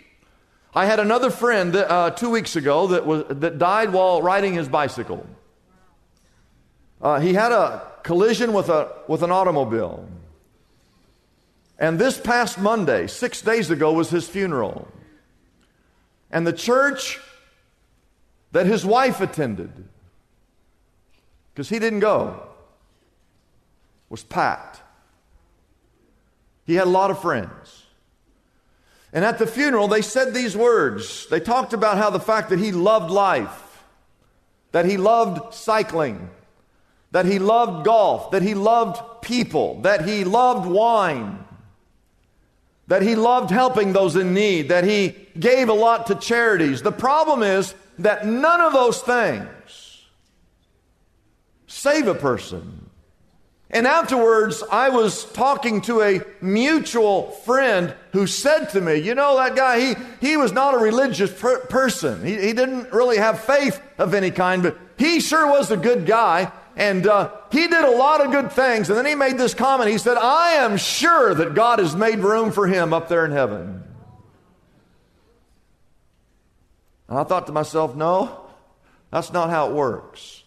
I 0.75 0.87
had 0.87 1.01
another 1.01 1.29
friend 1.29 1.75
that, 1.75 1.91
uh, 1.91 2.11
two 2.13 2.31
weeks 2.31 2.57
ago 2.57 2.87
that, 2.87 3.05
was, 3.05 3.25
that 3.29 3.59
died 3.59 3.93
while 3.93 4.23
riding 4.23 4.55
his 4.55 4.69
bicycle. 4.69 5.27
Uh, 7.03 7.21
he 7.21 7.35
had 7.35 7.53
a 7.53 7.87
collision 8.05 8.53
with, 8.53 8.69
a, 8.71 8.93
with 9.09 9.23
an 9.23 9.33
automobile. 9.33 10.09
And 11.79 11.99
this 11.99 12.19
past 12.19 12.59
Monday, 12.59 13.09
six 13.09 13.43
days 13.43 13.71
ago, 13.71 13.93
was 13.93 14.09
his 14.09 14.27
funeral. 14.27 14.89
And 16.31 16.47
the 16.47 16.53
church 16.53 17.19
that 18.53 18.67
his 18.67 18.85
wife 18.85 19.21
attended, 19.21 19.73
because 21.53 21.69
he 21.69 21.79
didn't 21.79 22.01
go, 22.01 22.49
was 24.09 24.23
packed. 24.23 24.81
He 26.67 26.75
had 26.75 26.87
a 26.87 26.91
lot 26.91 27.11
of 27.11 27.21
friends. 27.21 27.85
And 29.13 29.25
at 29.25 29.39
the 29.39 29.47
funeral, 29.47 29.89
they 29.89 30.01
said 30.01 30.33
these 30.33 30.57
words. 30.57 31.27
They 31.29 31.41
talked 31.41 31.73
about 31.73 31.99
how 31.99 32.11
the 32.11 32.21
fact 32.21 32.51
that 32.51 32.59
he 32.59 32.73
loved 32.73 33.11
life, 33.11 33.85
that 34.73 34.87
he 34.87 34.97
loved 34.97 35.55
cycling, 35.55 36.31
that 37.11 37.27
he 37.27 37.39
loved 37.39 37.85
golf, 37.85 38.31
that 38.31 38.43
he 38.43 38.55
loved 38.55 39.23
people, 39.23 39.83
that 39.83 40.07
he 40.07 40.25
loved 40.25 40.67
wine, 40.67 41.45
that 42.87 43.03
he 43.03 43.15
loved 43.15 43.51
helping 43.51 43.93
those 43.93 44.17
in 44.17 44.33
need, 44.33 44.71
that 44.71 44.85
he 44.85 45.15
gave 45.39 45.69
a 45.69 45.75
lot 45.75 46.07
to 46.07 46.15
charities. 46.15 46.83
The 46.83 46.93
problem 46.93 47.43
is 47.43 47.75
that 47.99 48.27
none 48.27 48.61
of 48.61 48.73
those 48.73 49.01
things 49.01 50.07
save 51.67 52.07
a 52.07 52.15
person. 52.15 52.91
And 53.71 53.87
afterwards, 53.87 54.63
I 54.71 54.91
was 54.91 55.25
talking 55.33 55.81
to 55.83 56.03
a 56.03 56.21
mutual 56.43 57.31
friend 57.31 57.95
who 58.13 58.27
said 58.27 58.67
to 58.71 58.81
me, 58.83 58.97
You 58.97 59.15
know, 59.15 59.37
that 59.37 59.57
guy, 59.57 59.81
he, 59.81 59.95
he 60.21 60.37
was 60.37 60.53
not 60.53 60.75
a 60.75 60.79
religious 60.79 61.33
per- 61.33 61.61
person. 61.67 62.23
He, 62.25 62.35
he 62.35 62.53
didn't 62.53 62.93
really 62.93 63.17
have 63.17 63.41
faith 63.41 63.81
of 63.97 64.13
any 64.13 64.31
kind, 64.31 64.63
but 64.63 64.77
he 64.99 65.21
sure 65.21 65.49
was 65.49 65.71
a 65.71 65.79
good 65.79 66.05
guy. 66.05 66.53
And 66.77 67.07
uh, 67.07 67.31
he 67.51 67.67
did 67.67 67.85
a 67.85 67.97
lot 67.97 68.25
of 68.25 68.31
good 68.31 68.53
things. 68.53 68.89
And 68.89 68.99
then 68.99 69.07
he 69.07 69.15
made 69.15 69.39
this 69.39 69.55
comment. 69.55 69.91
He 69.91 69.99
said, 69.99 70.17
I 70.17 70.53
am 70.53 70.77
sure 70.77 71.35
that 71.35 71.55
God 71.55 71.79
has 71.79 71.97
made 71.97 72.21
room 72.21 72.51
for 72.51 72.67
him 72.67 72.93
up 72.93 73.09
there 73.09 73.25
in 73.25 73.31
heaven. 73.31 73.83
And 77.13 77.21
I 77.21 77.25
thought 77.25 77.47
to 77.49 77.53
myself, 77.53 77.95
No, 77.95 78.41
that's 79.11 79.35
not 79.35 79.51
how 79.51 79.69
it 79.69 79.75
works. 79.75 80.45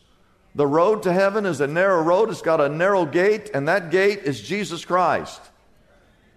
The 0.56 0.66
road 0.66 1.04
to 1.04 1.14
heaven 1.14 1.46
is 1.46 1.62
a 1.62 1.68
narrow 1.68 2.02
road. 2.02 2.32
It's 2.32 2.42
got 2.42 2.60
a 2.60 2.68
narrow 2.68 3.06
gate, 3.06 3.52
and 3.54 3.68
that 3.68 3.92
gate 3.92 4.22
is 4.24 4.42
Jesus 4.42 4.84
Christ. 4.84 5.40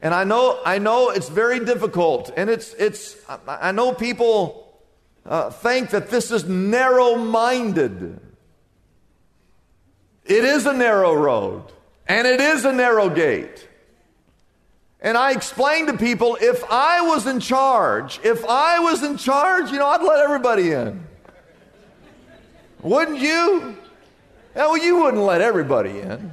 And 0.03 0.13
I 0.13 0.25
know, 0.25 0.61
I 0.67 0.81
know 0.81 1.09
it's 1.09 1.31
very 1.31 1.65
difficult, 1.65 2.31
and 2.37 2.51
it's, 2.51 2.75
it's. 2.75 3.17
I 3.47 3.73
know 3.73 3.95
people 3.95 4.79
uh, 5.25 5.49
think 5.49 5.91
that 5.91 6.11
this 6.11 6.31
is 6.31 6.45
narrow-minded. 6.45 8.21
It 10.27 10.45
is 10.45 10.67
a 10.67 10.75
narrow 10.75 11.15
road, 11.15 11.63
and 12.07 12.27
it 12.27 12.43
is 12.43 12.67
a 12.67 12.73
narrow 12.75 13.09
gate. 13.09 13.67
And 15.01 15.17
I 15.17 15.33
explain 15.33 15.87
to 15.87 15.97
people, 15.97 16.37
if 16.41 16.65
I 16.71 17.03
was 17.03 17.27
in 17.27 17.39
charge, 17.39 18.19
if 18.25 18.45
I 18.45 18.81
was 18.81 19.03
in 19.03 19.17
charge, 19.17 19.71
you 19.71 19.79
know, 19.79 19.87
I'd 19.87 20.03
let 20.03 20.25
everybody 20.25 20.73
in. 20.73 21.07
Wouldn't 22.83 23.21
you? 23.21 23.77
well, 24.55 24.77
you 24.77 24.99
wouldn't 24.99 25.23
let 25.23 25.41
everybody 25.41 26.01
in. 26.01 26.33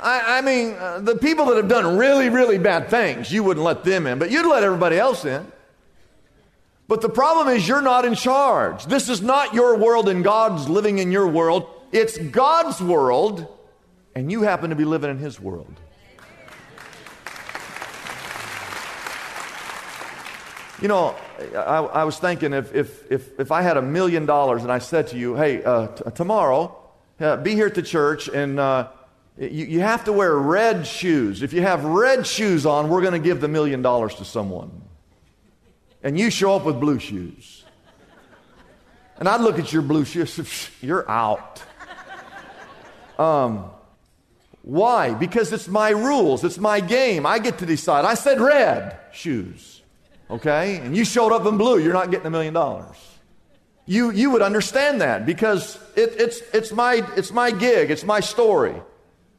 I, 0.00 0.38
I 0.38 0.40
mean, 0.42 0.74
uh, 0.74 1.00
the 1.00 1.16
people 1.16 1.46
that 1.46 1.56
have 1.56 1.68
done 1.68 1.96
really, 1.96 2.28
really 2.28 2.58
bad 2.58 2.88
things, 2.88 3.32
you 3.32 3.42
wouldn't 3.42 3.64
let 3.64 3.84
them 3.84 4.06
in, 4.06 4.18
but 4.18 4.30
you'd 4.30 4.46
let 4.46 4.62
everybody 4.62 4.96
else 4.96 5.24
in. 5.24 5.50
But 6.86 7.00
the 7.00 7.08
problem 7.08 7.48
is 7.48 7.66
you're 7.66 7.82
not 7.82 8.04
in 8.04 8.14
charge. 8.14 8.86
This 8.86 9.08
is 9.08 9.20
not 9.20 9.54
your 9.54 9.76
world 9.76 10.08
and 10.08 10.22
God's 10.22 10.68
living 10.68 10.98
in 10.98 11.10
your 11.10 11.26
world. 11.26 11.68
It's 11.90 12.16
God's 12.16 12.80
world, 12.80 13.46
and 14.14 14.30
you 14.30 14.42
happen 14.42 14.70
to 14.70 14.76
be 14.76 14.84
living 14.84 15.10
in 15.10 15.18
His 15.18 15.40
world. 15.40 15.74
You 20.80 20.86
know, 20.86 21.16
I, 21.56 21.78
I 21.78 22.04
was 22.04 22.18
thinking 22.18 22.52
if, 22.52 22.72
if, 22.72 23.10
if, 23.10 23.40
if 23.40 23.50
I 23.50 23.62
had 23.62 23.76
a 23.76 23.82
million 23.82 24.26
dollars 24.26 24.62
and 24.62 24.70
I 24.70 24.78
said 24.78 25.08
to 25.08 25.18
you, 25.18 25.34
hey, 25.34 25.64
uh, 25.64 25.88
t- 25.88 26.04
tomorrow, 26.14 26.76
uh, 27.18 27.36
be 27.38 27.54
here 27.54 27.66
at 27.66 27.74
the 27.74 27.82
church 27.82 28.28
and 28.28 28.60
uh, 28.60 28.88
you, 29.36 29.66
you 29.66 29.80
have 29.80 30.04
to 30.04 30.12
wear 30.12 30.36
red 30.36 30.86
shoes. 30.86 31.42
If 31.42 31.52
you 31.52 31.62
have 31.62 31.84
red 31.84 32.24
shoes 32.28 32.64
on, 32.64 32.90
we're 32.90 33.00
going 33.00 33.14
to 33.14 33.18
give 33.18 33.40
the 33.40 33.48
million 33.48 33.82
dollars 33.82 34.14
to 34.16 34.24
someone. 34.24 34.82
And 36.04 36.16
you 36.16 36.30
show 36.30 36.54
up 36.54 36.64
with 36.64 36.78
blue 36.78 37.00
shoes. 37.00 37.64
And 39.18 39.28
I'd 39.28 39.40
look 39.40 39.58
at 39.58 39.72
your 39.72 39.82
blue 39.82 40.04
shoes, 40.04 40.70
you're 40.80 41.10
out. 41.10 41.60
Um, 43.18 43.68
why? 44.62 45.12
Because 45.14 45.52
it's 45.52 45.66
my 45.66 45.90
rules, 45.90 46.44
it's 46.44 46.58
my 46.58 46.78
game. 46.78 47.26
I 47.26 47.40
get 47.40 47.58
to 47.58 47.66
decide. 47.66 48.04
I 48.04 48.14
said 48.14 48.40
red 48.40 48.96
shoes 49.10 49.77
okay, 50.30 50.76
and 50.76 50.96
you 50.96 51.04
showed 51.04 51.32
up 51.32 51.46
in 51.46 51.56
blue, 51.56 51.78
you're 51.78 51.92
not 51.92 52.10
getting 52.10 52.26
a 52.26 52.30
million 52.30 52.54
dollars. 52.54 52.96
You, 53.86 54.10
you 54.10 54.30
would 54.30 54.42
understand 54.42 55.00
that 55.00 55.24
because 55.24 55.78
it, 55.96 56.14
it's, 56.18 56.40
it's, 56.52 56.72
my, 56.72 57.02
it's 57.16 57.32
my 57.32 57.50
gig, 57.50 57.90
it's 57.90 58.04
my 58.04 58.20
story. 58.20 58.74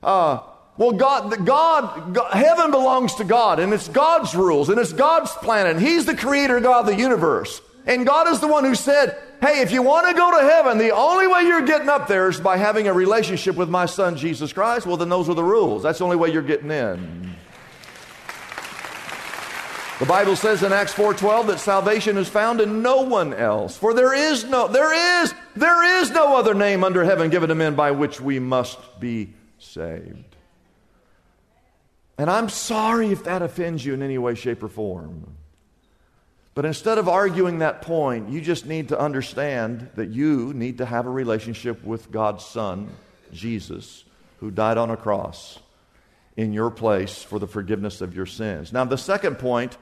Uh, 0.01 0.39
well, 0.77 0.93
God, 0.93 1.45
God, 1.45 2.13
God, 2.13 2.33
heaven 2.33 2.71
belongs 2.71 3.15
to 3.15 3.25
God, 3.25 3.59
and 3.59 3.73
it's 3.73 3.87
God's 3.89 4.33
rules, 4.33 4.69
and 4.69 4.79
it's 4.79 4.93
God's 4.93 5.31
planet, 5.33 5.75
and 5.75 5.85
He's 5.85 6.05
the 6.05 6.15
creator 6.15 6.59
God 6.59 6.81
of 6.81 6.85
the 6.85 6.95
universe. 6.95 7.61
And 7.85 8.05
God 8.05 8.27
is 8.27 8.39
the 8.39 8.47
one 8.47 8.63
who 8.63 8.75
said, 8.75 9.17
Hey, 9.41 9.61
if 9.61 9.71
you 9.71 9.81
want 9.81 10.07
to 10.07 10.13
go 10.13 10.39
to 10.39 10.45
heaven, 10.45 10.77
the 10.77 10.91
only 10.91 11.27
way 11.27 11.43
you're 11.43 11.65
getting 11.65 11.89
up 11.89 12.07
there 12.07 12.29
is 12.29 12.39
by 12.39 12.57
having 12.57 12.87
a 12.87 12.93
relationship 12.93 13.55
with 13.55 13.69
my 13.69 13.85
son, 13.85 14.15
Jesus 14.15 14.51
Christ. 14.51 14.85
Well, 14.85 14.97
then 14.97 15.09
those 15.09 15.29
are 15.29 15.33
the 15.33 15.43
rules. 15.43 15.83
That's 15.83 15.99
the 15.99 16.03
only 16.03 16.17
way 16.17 16.31
you're 16.31 16.41
getting 16.41 16.71
in. 16.71 17.35
The 19.99 20.05
Bible 20.05 20.37
says 20.37 20.63
in 20.63 20.71
Acts 20.71 20.93
4:12 20.93 21.47
that 21.47 21.59
salvation 21.59 22.15
is 22.15 22.29
found 22.29 22.61
in 22.61 22.81
no 22.81 23.01
one 23.01 23.33
else. 23.33 23.75
For 23.75 23.93
there 23.93 24.13
is 24.13 24.45
no 24.45 24.69
there 24.69 24.93
is 25.21 25.33
there 25.57 26.01
is 26.01 26.09
no 26.11 26.37
other 26.37 26.53
name 26.53 26.85
under 26.85 27.03
heaven 27.03 27.29
given 27.29 27.49
to 27.49 27.55
men 27.55 27.75
by 27.75 27.91
which 27.91 28.21
we 28.21 28.39
must 28.39 28.79
be 29.01 29.33
saved. 29.57 30.37
And 32.17 32.29
I'm 32.29 32.47
sorry 32.47 33.11
if 33.11 33.25
that 33.25 33.41
offends 33.41 33.85
you 33.85 33.93
in 33.93 34.01
any 34.01 34.17
way 34.17 34.35
shape 34.35 34.63
or 34.63 34.69
form. 34.69 35.35
But 36.55 36.63
instead 36.63 36.97
of 36.97 37.09
arguing 37.09 37.59
that 37.59 37.81
point, 37.81 38.29
you 38.29 38.39
just 38.39 38.65
need 38.65 38.89
to 38.89 38.99
understand 38.99 39.89
that 39.95 40.09
you 40.09 40.53
need 40.53 40.77
to 40.77 40.85
have 40.85 41.07
a 41.07 41.09
relationship 41.09 41.83
with 41.83 42.09
God's 42.09 42.45
son, 42.45 42.89
Jesus, 43.33 44.05
who 44.39 44.49
died 44.49 44.77
on 44.77 44.91
a 44.91 44.97
cross 44.97 45.59
in 46.37 46.53
your 46.53 46.71
place 46.71 47.21
for 47.21 47.37
the 47.37 47.47
forgiveness 47.47 47.99
of 47.99 48.15
your 48.15 48.25
sins. 48.25 48.71
Now, 48.71 48.85
the 48.85 48.97
second 48.97 49.39
point 49.39 49.77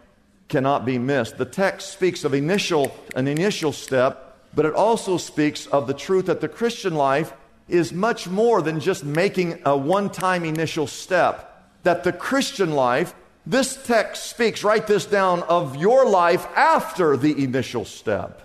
cannot 0.47 0.85
be 0.85 0.97
missed. 0.97 1.37
The 1.37 1.45
text 1.45 1.91
speaks 1.91 2.23
of 2.23 2.33
initial, 2.33 2.95
an 3.15 3.27
initial 3.27 3.73
step, 3.73 4.37
but 4.55 4.65
it 4.65 4.73
also 4.73 5.17
speaks 5.17 5.67
of 5.67 5.87
the 5.87 5.93
truth 5.93 6.27
that 6.27 6.41
the 6.41 6.47
Christian 6.47 6.95
life 6.95 7.33
is 7.67 7.91
much 7.91 8.27
more 8.27 8.61
than 8.61 8.79
just 8.79 9.03
making 9.03 9.61
a 9.65 9.75
one 9.75 10.09
time 10.09 10.45
initial 10.45 10.87
step. 10.87 11.53
That 11.83 12.03
the 12.03 12.13
Christian 12.13 12.71
life, 12.71 13.13
this 13.45 13.77
text 13.85 14.27
speaks, 14.27 14.63
write 14.63 14.87
this 14.87 15.05
down, 15.05 15.43
of 15.43 15.75
your 15.75 16.07
life 16.07 16.47
after 16.55 17.17
the 17.17 17.43
initial 17.43 17.85
step. 17.85 18.43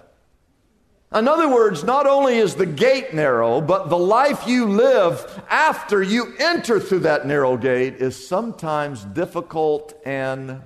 In 1.15 1.29
other 1.29 1.49
words, 1.49 1.85
not 1.85 2.07
only 2.07 2.39
is 2.39 2.55
the 2.55 2.67
gate 2.67 3.13
narrow, 3.13 3.61
but 3.61 3.91
the 3.91 3.99
life 3.99 4.47
you 4.47 4.67
live 4.67 5.43
after 5.51 6.03
you 6.03 6.35
enter 6.39 6.81
through 6.81 7.01
that 7.01 7.27
narrow 7.27 7.57
gate 7.59 7.97
is 7.97 8.27
sometimes 8.27 9.05
difficult 9.05 9.93
and 10.07 10.63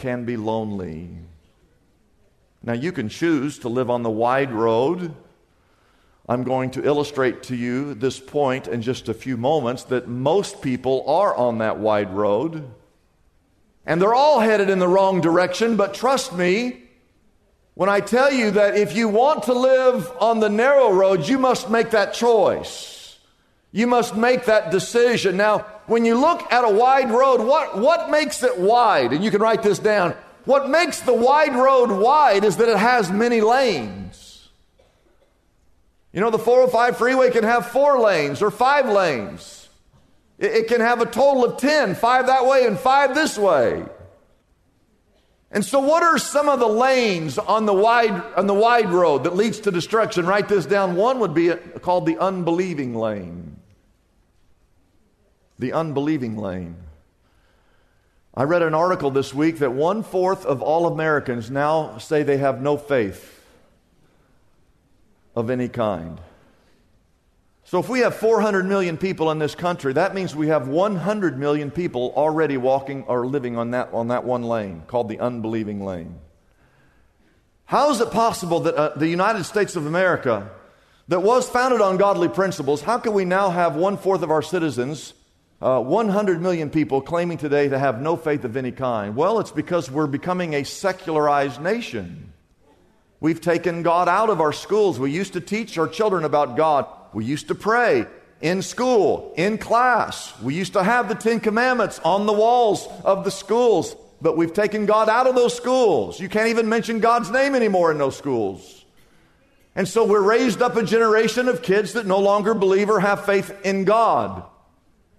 can 0.00 0.24
be 0.24 0.36
lonely. 0.36 1.08
Now, 2.62 2.72
you 2.72 2.90
can 2.90 3.08
choose 3.08 3.60
to 3.60 3.68
live 3.68 3.88
on 3.88 4.02
the 4.02 4.10
wide 4.10 4.52
road. 4.52 5.14
I'm 6.28 6.42
going 6.42 6.72
to 6.72 6.84
illustrate 6.84 7.44
to 7.44 7.56
you 7.56 7.94
this 7.94 8.18
point 8.18 8.66
in 8.66 8.82
just 8.82 9.08
a 9.08 9.14
few 9.14 9.36
moments 9.36 9.84
that 9.84 10.08
most 10.08 10.60
people 10.60 11.08
are 11.08 11.34
on 11.34 11.58
that 11.58 11.78
wide 11.78 12.12
road. 12.12 12.70
And 13.86 14.00
they're 14.00 14.14
all 14.14 14.40
headed 14.40 14.68
in 14.68 14.78
the 14.78 14.88
wrong 14.88 15.20
direction, 15.20 15.76
but 15.76 15.94
trust 15.94 16.34
me 16.34 16.82
when 17.74 17.88
I 17.88 18.00
tell 18.00 18.30
you 18.32 18.50
that 18.52 18.76
if 18.76 18.94
you 18.94 19.08
want 19.08 19.44
to 19.44 19.54
live 19.54 20.10
on 20.20 20.40
the 20.40 20.50
narrow 20.50 20.92
road, 20.92 21.26
you 21.26 21.38
must 21.38 21.70
make 21.70 21.90
that 21.90 22.12
choice. 22.12 22.99
You 23.72 23.86
must 23.86 24.16
make 24.16 24.46
that 24.46 24.70
decision. 24.70 25.36
Now, 25.36 25.58
when 25.86 26.04
you 26.04 26.18
look 26.18 26.52
at 26.52 26.64
a 26.64 26.68
wide 26.68 27.10
road, 27.10 27.40
what, 27.40 27.78
what 27.78 28.10
makes 28.10 28.42
it 28.42 28.58
wide? 28.58 29.12
And 29.12 29.22
you 29.22 29.30
can 29.30 29.40
write 29.40 29.62
this 29.62 29.78
down. 29.78 30.14
What 30.44 30.68
makes 30.68 31.00
the 31.00 31.14
wide 31.14 31.54
road 31.54 31.90
wide 31.90 32.44
is 32.44 32.56
that 32.56 32.68
it 32.68 32.78
has 32.78 33.10
many 33.10 33.40
lanes. 33.40 34.48
You 36.12 36.20
know, 36.20 36.30
the 36.30 36.38
405 36.38 36.96
freeway 36.96 37.30
can 37.30 37.44
have 37.44 37.66
four 37.66 38.00
lanes 38.00 38.42
or 38.42 38.50
five 38.50 38.88
lanes. 38.88 39.68
It, 40.38 40.52
it 40.52 40.68
can 40.68 40.80
have 40.80 41.00
a 41.00 41.06
total 41.06 41.44
of 41.44 41.58
10, 41.58 41.94
five 41.94 42.26
that 42.26 42.46
way 42.46 42.66
and 42.66 42.76
five 42.76 43.14
this 43.14 43.38
way. 43.38 43.84
And 45.52 45.64
so, 45.64 45.78
what 45.80 46.02
are 46.02 46.18
some 46.18 46.48
of 46.48 46.58
the 46.60 46.68
lanes 46.68 47.38
on 47.38 47.66
the 47.66 47.74
wide, 47.74 48.22
on 48.36 48.46
the 48.46 48.54
wide 48.54 48.90
road 48.90 49.24
that 49.24 49.36
leads 49.36 49.60
to 49.60 49.70
destruction? 49.70 50.26
Write 50.26 50.48
this 50.48 50.66
down. 50.66 50.96
One 50.96 51.20
would 51.20 51.34
be 51.34 51.52
called 51.82 52.06
the 52.06 52.18
unbelieving 52.18 52.94
lane 52.94 53.59
the 55.60 55.72
unbelieving 55.72 56.36
lane. 56.36 56.76
I 58.34 58.44
read 58.44 58.62
an 58.62 58.74
article 58.74 59.10
this 59.10 59.34
week 59.34 59.58
that 59.58 59.72
one 59.72 60.02
fourth 60.02 60.46
of 60.46 60.62
all 60.62 60.86
Americans 60.86 61.50
now 61.50 61.98
say 61.98 62.22
they 62.22 62.38
have 62.38 62.62
no 62.62 62.76
faith 62.76 63.44
of 65.36 65.50
any 65.50 65.68
kind. 65.68 66.20
So, 67.64 67.78
if 67.78 67.88
we 67.88 68.00
have 68.00 68.16
400 68.16 68.66
million 68.66 68.96
people 68.96 69.30
in 69.30 69.38
this 69.38 69.54
country, 69.54 69.92
that 69.92 70.14
means 70.14 70.34
we 70.34 70.48
have 70.48 70.66
100 70.66 71.38
million 71.38 71.70
people 71.70 72.12
already 72.16 72.56
walking 72.56 73.02
or 73.04 73.26
living 73.26 73.56
on 73.56 73.72
that, 73.72 73.90
on 73.92 74.08
that 74.08 74.24
one 74.24 74.42
lane 74.42 74.82
called 74.86 75.08
the 75.08 75.20
unbelieving 75.20 75.84
lane. 75.84 76.18
How 77.66 77.90
is 77.90 78.00
it 78.00 78.10
possible 78.10 78.60
that 78.60 78.74
uh, 78.74 78.96
the 78.96 79.06
United 79.06 79.44
States 79.44 79.76
of 79.76 79.86
America, 79.86 80.50
that 81.08 81.20
was 81.20 81.48
founded 81.48 81.80
on 81.80 81.96
godly 81.96 82.28
principles, 82.28 82.82
how 82.82 82.98
can 82.98 83.12
we 83.12 83.24
now 83.24 83.50
have 83.50 83.76
one 83.76 83.96
fourth 83.96 84.22
of 84.22 84.30
our 84.30 84.42
citizens 84.42 85.12
uh, 85.62 85.80
100 85.80 86.40
million 86.40 86.70
people 86.70 87.02
claiming 87.02 87.36
today 87.36 87.68
to 87.68 87.78
have 87.78 88.00
no 88.00 88.16
faith 88.16 88.44
of 88.44 88.56
any 88.56 88.72
kind. 88.72 89.14
Well, 89.14 89.40
it's 89.40 89.50
because 89.50 89.90
we're 89.90 90.06
becoming 90.06 90.54
a 90.54 90.64
secularized 90.64 91.60
nation. 91.60 92.32
We've 93.20 93.40
taken 93.40 93.82
God 93.82 94.08
out 94.08 94.30
of 94.30 94.40
our 94.40 94.52
schools. 94.52 94.98
We 94.98 95.12
used 95.12 95.34
to 95.34 95.40
teach 95.40 95.76
our 95.76 95.88
children 95.88 96.24
about 96.24 96.56
God. 96.56 96.86
We 97.12 97.26
used 97.26 97.48
to 97.48 97.54
pray 97.54 98.06
in 98.40 98.62
school, 98.62 99.34
in 99.36 99.58
class. 99.58 100.32
We 100.40 100.54
used 100.54 100.72
to 100.72 100.82
have 100.82 101.08
the 101.08 101.14
Ten 101.14 101.40
Commandments 101.40 102.00
on 102.02 102.24
the 102.24 102.32
walls 102.32 102.88
of 103.04 103.24
the 103.24 103.30
schools, 103.30 103.94
but 104.22 104.38
we've 104.38 104.54
taken 104.54 104.86
God 104.86 105.10
out 105.10 105.26
of 105.26 105.34
those 105.34 105.54
schools. 105.54 106.18
You 106.18 106.30
can't 106.30 106.48
even 106.48 106.70
mention 106.70 107.00
God's 107.00 107.30
name 107.30 107.54
anymore 107.54 107.90
in 107.90 107.98
those 107.98 108.16
schools. 108.16 108.86
And 109.76 109.86
so 109.86 110.06
we're 110.06 110.22
raised 110.22 110.62
up 110.62 110.76
a 110.76 110.82
generation 110.82 111.48
of 111.48 111.62
kids 111.62 111.92
that 111.92 112.06
no 112.06 112.18
longer 112.18 112.54
believe 112.54 112.88
or 112.88 113.00
have 113.00 113.26
faith 113.26 113.54
in 113.62 113.84
God. 113.84 114.42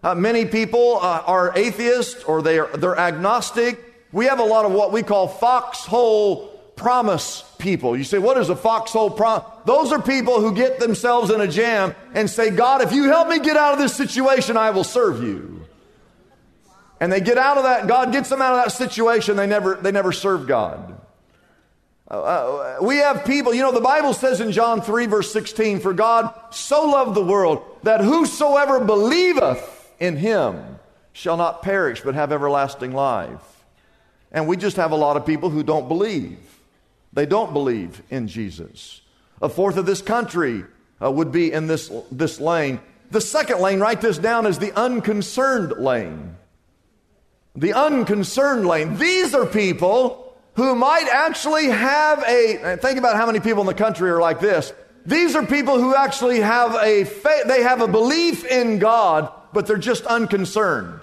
Uh, 0.04 0.16
many 0.16 0.46
people 0.46 0.98
uh, 1.00 1.24
are 1.26 1.56
atheists 1.56 2.24
or 2.24 2.42
they 2.42 2.58
are, 2.58 2.76
they're 2.76 2.98
agnostic. 2.98 3.80
We 4.12 4.26
have 4.26 4.40
a 4.40 4.44
lot 4.44 4.66
of 4.66 4.72
what 4.72 4.92
we 4.92 5.04
call 5.04 5.28
foxhole 5.28 6.48
promise 6.76 7.44
people. 7.60 7.96
You 7.96 8.04
say, 8.04 8.18
what 8.18 8.38
is 8.38 8.50
a 8.50 8.56
foxhole 8.56 9.12
promise? 9.12 9.48
Those 9.66 9.92
are 9.92 10.02
people 10.02 10.42
who 10.42 10.56
get 10.56 10.80
themselves 10.80 11.30
in 11.30 11.40
a 11.40 11.48
jam 11.48 11.94
and 12.16 12.28
say, 12.28 12.50
God, 12.50 12.82
if 12.82 12.92
you 12.92 13.04
help 13.04 13.28
me 13.28 13.40
get 13.40 13.56
out 13.56 13.74
of 13.74 13.80
this 13.80 13.96
situation, 13.96 14.58
I 14.58 14.72
will 14.72 14.84
serve 14.84 15.22
you. 15.22 15.68
And 17.00 17.12
they 17.12 17.22
get 17.22 17.38
out 17.38 17.58
of 17.58 17.64
that, 17.64 17.88
God 17.88 18.12
gets 18.12 18.30
them 18.30 18.42
out 18.42 18.56
of 18.56 18.64
that 18.64 18.72
situation, 18.72 19.36
they 19.36 19.48
never, 19.48 19.76
they 19.76 19.92
never 19.92 20.12
serve 20.12 20.48
God. 20.48 21.00
Uh, 22.10 22.14
uh 22.14 22.78
we 22.82 22.98
have 22.98 23.26
people, 23.26 23.54
you 23.54 23.62
know, 23.62 23.72
the 23.72 23.80
Bible 23.80 24.14
says 24.14 24.42
in 24.42 24.52
John 24.52 24.82
3, 24.82 25.06
verse 25.06 25.32
16, 25.32 25.80
For 25.80 25.94
God 25.94 26.34
so 26.50 26.86
loved 26.86 27.16
the 27.16 27.24
world 27.24 27.64
that 27.84 28.02
whosoever 28.02 28.80
believeth 28.80 29.71
in 30.02 30.18
him 30.18 30.80
shall 31.14 31.38
not 31.38 31.62
perish 31.62 32.02
but 32.02 32.16
have 32.16 32.34
everlasting 32.34 32.92
life. 32.92 33.64
And 34.32 34.48
we 34.48 34.58
just 34.58 34.78
have 34.78 34.92
a 34.92 34.96
lot 34.96 35.16
of 35.16 35.26
people 35.26 35.50
who 35.50 35.64
don't 35.64 35.88
believe. 35.88 36.40
They 37.14 37.26
don't 37.26 37.54
believe 37.54 38.02
in 38.10 38.28
Jesus. 38.28 39.02
A 39.42 39.50
fourth 39.50 39.78
of 39.78 39.86
this 39.86 40.02
country 40.02 40.64
uh, 41.02 41.12
would 41.12 41.32
be 41.32 41.52
in 41.52 41.68
this, 41.68 41.92
this 42.12 42.40
lane. 42.40 42.80
The 43.12 43.22
second 43.22 43.60
lane, 43.60 43.80
write 43.80 44.02
this 44.02 44.18
down, 44.18 44.46
is 44.46 44.60
the 44.60 44.72
unconcerned 44.78 45.74
lane. 45.84 46.36
The 47.56 47.74
unconcerned 47.74 48.66
lane. 48.66 48.98
These 48.98 49.36
are 49.36 49.46
people 49.46 50.38
who 50.54 50.76
might 50.76 51.08
actually 51.12 51.66
have 51.66 52.24
a 52.26 52.78
think 52.82 52.98
about 52.98 53.18
how 53.18 53.26
many 53.26 53.40
people 53.40 53.62
in 53.62 53.68
the 53.68 53.74
country 53.74 54.10
are 54.10 54.22
like 54.22 54.40
this. 54.40 54.74
These 55.06 55.36
are 55.36 55.46
people 55.46 55.80
who 55.80 55.96
actually 55.96 56.40
have 56.40 56.76
a 56.76 57.04
faith, 57.04 57.46
they 57.48 57.64
have 57.64 57.82
a 57.82 57.88
belief 57.88 58.46
in 58.46 58.80
God, 58.80 59.32
but 59.54 59.68
they're 59.68 59.78
just 59.78 60.06
unconcerned 60.06 61.02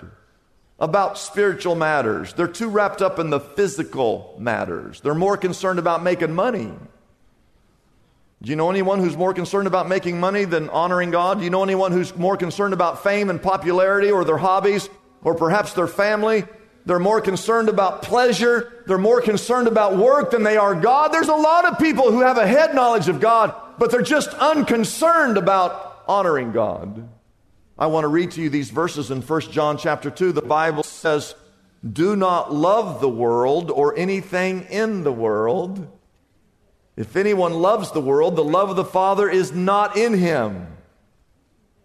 about 0.79 1.19
spiritual 1.19 1.75
matters. 1.75 2.33
They're 2.35 2.47
too 2.47 2.69
wrapped 2.69 3.03
up 3.03 3.19
in 3.19 3.31
the 3.31 3.41
physical 3.41 4.37
matters. 4.39 5.01
They're 5.01 5.15
more 5.15 5.37
concerned 5.37 5.79
about 5.79 6.03
making 6.03 6.35
money. 6.35 6.73
Do 8.41 8.51
you 8.51 8.57
know 8.57 8.71
anyone 8.71 9.01
who's 9.01 9.17
more 9.17 9.35
concerned 9.35 9.67
about 9.67 9.89
making 9.89 10.21
money 10.21 10.45
than 10.45 10.69
honoring 10.69 11.11
God? 11.11 11.39
Do 11.39 11.45
you 11.45 11.51
know 11.51 11.65
anyone 11.65 11.91
who's 11.91 12.15
more 12.15 12.37
concerned 12.37 12.73
about 12.73 13.03
fame 13.03 13.31
and 13.31 13.43
popularity 13.43 14.13
or 14.13 14.25
their 14.25 14.39
hobbies 14.39 14.89
or 15.23 15.35
perhaps 15.35 15.73
their 15.73 15.89
family? 15.89 16.45
They're 16.87 17.01
more 17.01 17.21
concerned 17.21 17.69
about 17.69 18.03
pleasure. 18.03 18.85
They're 18.87 18.97
more 18.97 19.21
concerned 19.21 19.67
about 19.67 19.97
work 19.97 20.31
than 20.31 20.45
they 20.45 20.57
are 20.57 20.77
God. 20.77 21.13
There's 21.13 21.29
a 21.29 21.35
lot 21.35 21.65
of 21.65 21.79
people 21.81 22.13
who 22.13 22.21
have 22.21 22.39
a 22.39 22.47
head 22.47 22.75
knowledge 22.75 23.09
of 23.09 23.19
God, 23.19 23.53
but 23.77 23.91
they're 23.91 24.03
just 24.03 24.31
unconcerned 24.35 25.37
about 25.37 26.05
honoring 26.07 26.53
God. 26.53 27.09
I 27.79 27.87
want 27.87 28.03
to 28.03 28.09
read 28.09 28.33
to 28.33 28.43
you 28.43 28.51
these 28.51 28.71
verses 28.71 29.13
in 29.13 29.23
1 29.23 29.41
John 29.53 29.79
chapter 29.79 30.11
2. 30.11 30.33
The 30.33 30.43
Bible 30.43 30.83
says, 30.83 31.37
Do 31.89 32.17
not 32.17 32.53
love 32.53 33.01
the 33.01 33.09
world 33.09 33.71
or 33.71 33.97
anything 33.97 34.63
in 34.63 35.05
the 35.05 35.13
world. 35.13 35.87
If 36.97 37.15
anyone 37.15 37.55
loves 37.55 37.93
the 37.93 38.01
world, 38.01 38.35
the 38.35 38.43
love 38.43 38.71
of 38.71 38.75
the 38.77 38.85
Father 38.85 39.31
is 39.31 39.53
not 39.53 39.97
in 39.97 40.15
him. 40.15 40.67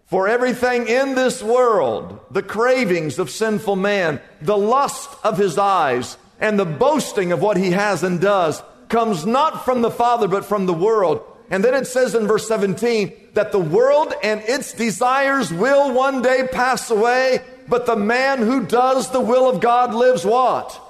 For 0.08 0.28
everything 0.28 0.88
in 0.88 1.14
this 1.14 1.44
world, 1.44 2.20
the 2.32 2.42
cravings 2.42 3.20
of 3.20 3.30
sinful 3.30 3.76
man, 3.76 4.20
the 4.42 4.58
lust 4.58 5.12
of 5.24 5.38
his 5.38 5.60
eyes, 5.60 6.18
and 6.40 6.58
the 6.58 6.66
boasting 6.66 7.32
of 7.32 7.42
what 7.42 7.58
he 7.58 7.70
has 7.72 8.02
and 8.02 8.20
does, 8.20 8.64
comes 8.90 9.28
not 9.28 9.64
from 9.64 9.84
the 9.84 9.92
Father, 9.92 10.28
but 10.28 10.46
from 10.46 10.66
the 10.66 10.74
world. 10.74 11.24
And 11.54 11.64
then 11.64 11.76
it 11.76 11.86
says 11.86 12.16
in 12.16 12.26
verse 12.26 12.48
17 12.48 13.14
that 13.36 13.52
the 13.52 13.60
world 13.60 14.12
and 14.24 14.42
its 14.42 14.74
desires 14.74 15.54
will 15.54 15.94
one 15.94 16.24
day 16.24 16.48
pass 16.52 16.90
away, 16.90 17.42
but 17.68 17.86
the 17.86 17.96
man 17.96 18.40
who 18.40 18.66
does 18.66 19.12
the 19.12 19.20
will 19.20 19.48
of 19.48 19.62
God 19.62 19.94
lives 19.94 20.26
what? 20.26 20.82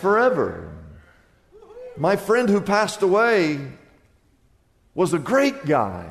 Forever. 0.00 0.70
My 1.96 2.14
friend 2.14 2.48
who 2.48 2.60
passed 2.60 3.02
away 3.02 3.58
was 4.94 5.12
a 5.12 5.18
great 5.18 5.66
guy, 5.66 6.08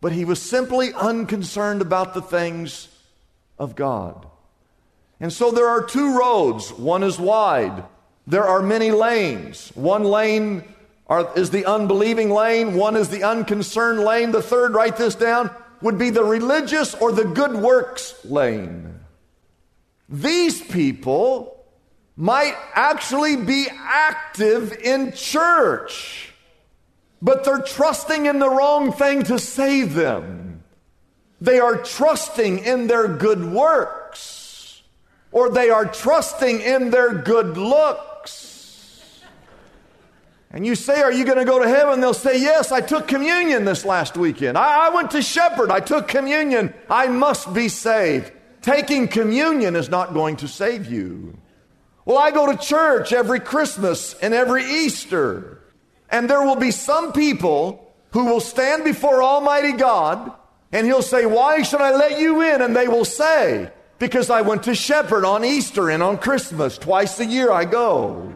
but 0.00 0.12
he 0.12 0.24
was 0.24 0.40
simply 0.40 0.94
unconcerned 0.94 1.82
about 1.82 2.14
the 2.14 2.22
things 2.22 2.88
of 3.58 3.76
God. 3.76 4.26
And 5.20 5.30
so 5.30 5.50
there 5.50 5.68
are 5.68 5.84
two 5.84 6.18
roads. 6.18 6.72
One 6.72 7.02
is 7.02 7.18
wide. 7.18 7.84
There 8.26 8.46
are 8.46 8.62
many 8.62 8.92
lanes. 8.92 9.70
One 9.74 10.04
lane 10.04 10.64
are, 11.10 11.36
is 11.36 11.50
the 11.50 11.66
unbelieving 11.66 12.30
lane, 12.30 12.74
one 12.74 12.94
is 12.96 13.08
the 13.08 13.24
unconcerned 13.24 13.98
lane, 14.00 14.30
the 14.30 14.40
third, 14.40 14.74
write 14.74 14.96
this 14.96 15.16
down, 15.16 15.50
would 15.82 15.98
be 15.98 16.10
the 16.10 16.22
religious 16.22 16.94
or 16.94 17.10
the 17.10 17.24
good 17.24 17.54
works 17.54 18.24
lane. 18.24 19.00
These 20.08 20.62
people 20.62 21.64
might 22.16 22.54
actually 22.74 23.36
be 23.36 23.66
active 23.72 24.72
in 24.72 25.12
church, 25.12 26.32
but 27.20 27.42
they're 27.44 27.62
trusting 27.62 28.26
in 28.26 28.38
the 28.38 28.48
wrong 28.48 28.92
thing 28.92 29.24
to 29.24 29.38
save 29.38 29.94
them. 29.94 30.62
They 31.40 31.58
are 31.58 31.76
trusting 31.76 32.60
in 32.60 32.86
their 32.86 33.08
good 33.08 33.44
works, 33.44 34.82
or 35.32 35.48
they 35.50 35.70
are 35.70 35.86
trusting 35.86 36.60
in 36.60 36.90
their 36.90 37.14
good 37.14 37.56
looks 37.56 38.09
and 40.50 40.66
you 40.66 40.74
say, 40.74 41.00
Are 41.00 41.12
you 41.12 41.24
going 41.24 41.38
to 41.38 41.44
go 41.44 41.60
to 41.60 41.68
heaven? 41.68 42.00
They'll 42.00 42.14
say, 42.14 42.40
Yes, 42.40 42.72
I 42.72 42.80
took 42.80 43.06
communion 43.06 43.64
this 43.64 43.84
last 43.84 44.16
weekend. 44.16 44.58
I, 44.58 44.86
I, 44.86 44.90
went 44.90 45.12
to 45.12 45.22
Shepherd. 45.22 45.70
I 45.70 45.80
took 45.80 46.08
communion. 46.08 46.74
I 46.88 47.06
must 47.06 47.54
be 47.54 47.68
saved. 47.68 48.32
Taking 48.62 49.08
communion 49.08 49.76
is 49.76 49.88
not 49.88 50.12
going 50.12 50.36
to 50.36 50.48
save 50.48 50.90
you. 50.90 51.38
Well, 52.04 52.18
I 52.18 52.30
go 52.30 52.50
to 52.50 52.58
church 52.58 53.12
every 53.12 53.40
Christmas 53.40 54.14
and 54.14 54.34
every 54.34 54.64
Easter. 54.64 55.62
And 56.10 56.28
there 56.28 56.42
will 56.42 56.56
be 56.56 56.72
some 56.72 57.12
people 57.12 57.94
who 58.10 58.24
will 58.24 58.40
stand 58.40 58.82
before 58.82 59.22
Almighty 59.22 59.72
God 59.72 60.32
and 60.72 60.86
He'll 60.86 61.02
say, 61.02 61.26
Why 61.26 61.62
should 61.62 61.80
I 61.80 61.94
let 61.94 62.18
you 62.18 62.40
in? 62.42 62.60
And 62.60 62.74
they 62.74 62.88
will 62.88 63.04
say, 63.04 63.70
Because 64.00 64.30
I 64.30 64.40
went 64.40 64.64
to 64.64 64.74
Shepherd 64.74 65.24
on 65.24 65.44
Easter 65.44 65.90
and 65.90 66.02
on 66.02 66.18
Christmas. 66.18 66.76
Twice 66.76 67.20
a 67.20 67.24
year 67.24 67.52
I 67.52 67.66
go. 67.66 68.34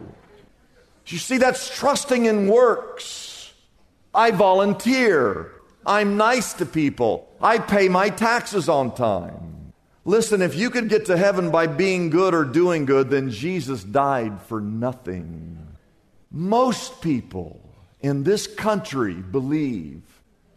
You 1.07 1.19
see, 1.19 1.37
that's 1.37 1.75
trusting 1.75 2.25
in 2.25 2.47
works. 2.47 3.53
I 4.13 4.31
volunteer. 4.31 5.51
I'm 5.85 6.17
nice 6.17 6.53
to 6.53 6.65
people. 6.65 7.29
I 7.39 7.59
pay 7.59 7.89
my 7.89 8.09
taxes 8.09 8.67
on 8.67 8.95
time. 8.95 9.73
Listen, 10.03 10.41
if 10.41 10.55
you 10.55 10.69
could 10.69 10.89
get 10.89 11.05
to 11.07 11.17
heaven 11.17 11.51
by 11.51 11.67
being 11.67 12.09
good 12.09 12.33
or 12.33 12.43
doing 12.43 12.85
good, 12.85 13.09
then 13.09 13.29
Jesus 13.29 13.83
died 13.83 14.41
for 14.43 14.61
nothing. 14.61 15.77
Most 16.31 17.01
people 17.01 17.59
in 18.01 18.23
this 18.23 18.47
country 18.47 19.15
believe 19.15 20.01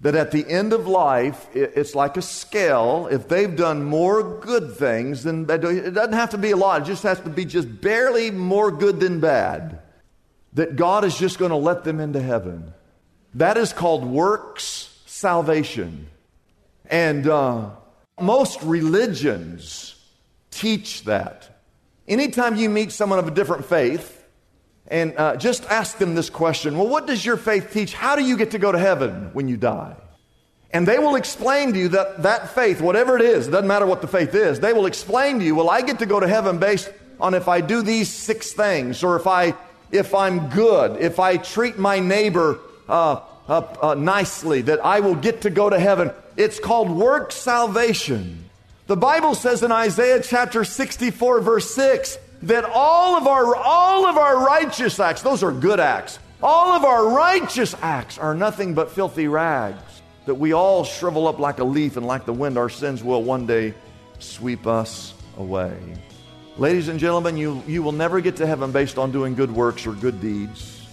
that 0.00 0.14
at 0.14 0.30
the 0.30 0.48
end 0.48 0.72
of 0.72 0.86
life, 0.86 1.48
it's 1.54 1.94
like 1.94 2.16
a 2.16 2.22
scale. 2.22 3.08
If 3.10 3.28
they've 3.28 3.54
done 3.54 3.84
more 3.84 4.22
good 4.38 4.76
things, 4.76 5.24
then 5.24 5.46
it 5.48 5.58
doesn't 5.94 6.12
have 6.12 6.30
to 6.30 6.38
be 6.38 6.52
a 6.52 6.56
lot, 6.56 6.82
it 6.82 6.84
just 6.84 7.02
has 7.02 7.20
to 7.20 7.30
be 7.30 7.44
just 7.44 7.80
barely 7.80 8.30
more 8.30 8.70
good 8.70 9.00
than 9.00 9.20
bad 9.20 9.80
that 10.54 10.76
God 10.76 11.04
is 11.04 11.16
just 11.18 11.38
going 11.38 11.50
to 11.50 11.56
let 11.56 11.84
them 11.84 12.00
into 12.00 12.20
heaven. 12.20 12.72
That 13.34 13.56
is 13.56 13.72
called 13.72 14.04
works 14.04 15.02
salvation. 15.06 16.08
And 16.86 17.26
uh, 17.26 17.70
most 18.20 18.62
religions 18.62 19.94
teach 20.50 21.04
that. 21.04 21.62
Anytime 22.06 22.56
you 22.56 22.70
meet 22.70 22.92
someone 22.92 23.18
of 23.18 23.28
a 23.28 23.30
different 23.30 23.66
faith, 23.66 24.14
and 24.90 25.14
uh, 25.18 25.36
just 25.36 25.64
ask 25.66 25.98
them 25.98 26.14
this 26.14 26.30
question 26.30 26.78
Well, 26.78 26.88
what 26.88 27.06
does 27.06 27.24
your 27.24 27.36
faith 27.36 27.72
teach? 27.72 27.92
How 27.92 28.16
do 28.16 28.24
you 28.24 28.36
get 28.36 28.52
to 28.52 28.58
go 28.58 28.72
to 28.72 28.78
heaven 28.78 29.30
when 29.34 29.48
you 29.48 29.56
die? 29.56 29.96
And 30.70 30.86
they 30.86 30.98
will 30.98 31.16
explain 31.16 31.72
to 31.72 31.78
you 31.78 31.88
that 31.90 32.22
that 32.22 32.54
faith, 32.54 32.80
whatever 32.80 33.16
it 33.16 33.22
is, 33.22 33.48
doesn't 33.48 33.66
matter 33.66 33.86
what 33.86 34.00
the 34.00 34.08
faith 34.08 34.34
is, 34.34 34.60
they 34.60 34.72
will 34.72 34.86
explain 34.86 35.38
to 35.38 35.44
you, 35.44 35.54
Well, 35.54 35.68
I 35.68 35.82
get 35.82 35.98
to 35.98 36.06
go 36.06 36.18
to 36.20 36.28
heaven 36.28 36.58
based 36.58 36.90
on 37.20 37.34
if 37.34 37.48
I 37.48 37.60
do 37.60 37.82
these 37.82 38.08
six 38.08 38.52
things, 38.52 39.02
or 39.02 39.16
if 39.16 39.26
I 39.26 39.54
if 39.90 40.14
I'm 40.14 40.48
good, 40.50 41.00
if 41.00 41.18
I 41.18 41.36
treat 41.36 41.78
my 41.78 41.98
neighbor 41.98 42.60
uh, 42.88 43.20
uh, 43.48 43.62
uh, 43.82 43.94
nicely, 43.94 44.62
that 44.62 44.84
I 44.84 45.00
will 45.00 45.14
get 45.14 45.42
to 45.42 45.50
go 45.50 45.70
to 45.70 45.78
heaven. 45.78 46.10
It's 46.36 46.60
called 46.60 46.90
work 46.90 47.32
salvation. 47.32 48.44
The 48.86 48.96
Bible 48.96 49.34
says 49.34 49.62
in 49.62 49.72
Isaiah 49.72 50.22
chapter 50.22 50.64
64, 50.64 51.40
verse 51.40 51.74
6, 51.74 52.18
that 52.42 52.64
all 52.64 53.16
of 53.16 53.26
our 53.26 53.56
all 53.56 54.06
of 54.06 54.16
our 54.16 54.46
righteous 54.46 54.98
acts, 55.00 55.22
those 55.22 55.42
are 55.42 55.52
good 55.52 55.80
acts, 55.80 56.18
all 56.42 56.72
of 56.72 56.84
our 56.84 57.08
righteous 57.08 57.74
acts 57.82 58.16
are 58.16 58.34
nothing 58.34 58.74
but 58.74 58.90
filthy 58.90 59.28
rags. 59.28 59.82
That 60.26 60.34
we 60.34 60.52
all 60.52 60.84
shrivel 60.84 61.26
up 61.26 61.38
like 61.38 61.58
a 61.58 61.64
leaf, 61.64 61.96
and 61.96 62.06
like 62.06 62.26
the 62.26 62.32
wind, 62.32 62.58
our 62.58 62.68
sins 62.68 63.02
will 63.02 63.22
one 63.22 63.46
day 63.46 63.74
sweep 64.18 64.66
us 64.66 65.14
away. 65.38 65.74
Ladies 66.58 66.88
and 66.88 66.98
gentlemen, 66.98 67.36
you, 67.36 67.62
you 67.68 67.84
will 67.84 67.92
never 67.92 68.20
get 68.20 68.34
to 68.36 68.46
heaven 68.46 68.72
based 68.72 68.98
on 68.98 69.12
doing 69.12 69.36
good 69.36 69.54
works 69.54 69.86
or 69.86 69.92
good 69.92 70.20
deeds. 70.20 70.84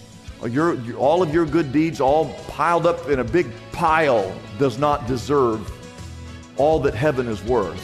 Your, 0.48 0.94
all 0.94 1.24
of 1.24 1.34
your 1.34 1.44
good 1.44 1.72
deeds, 1.72 2.00
all 2.00 2.32
piled 2.46 2.86
up 2.86 3.08
in 3.08 3.18
a 3.18 3.24
big 3.24 3.48
pile, 3.72 4.32
does 4.60 4.78
not 4.78 5.08
deserve 5.08 5.72
all 6.56 6.78
that 6.80 6.94
heaven 6.94 7.26
is 7.26 7.42
worth. 7.42 7.82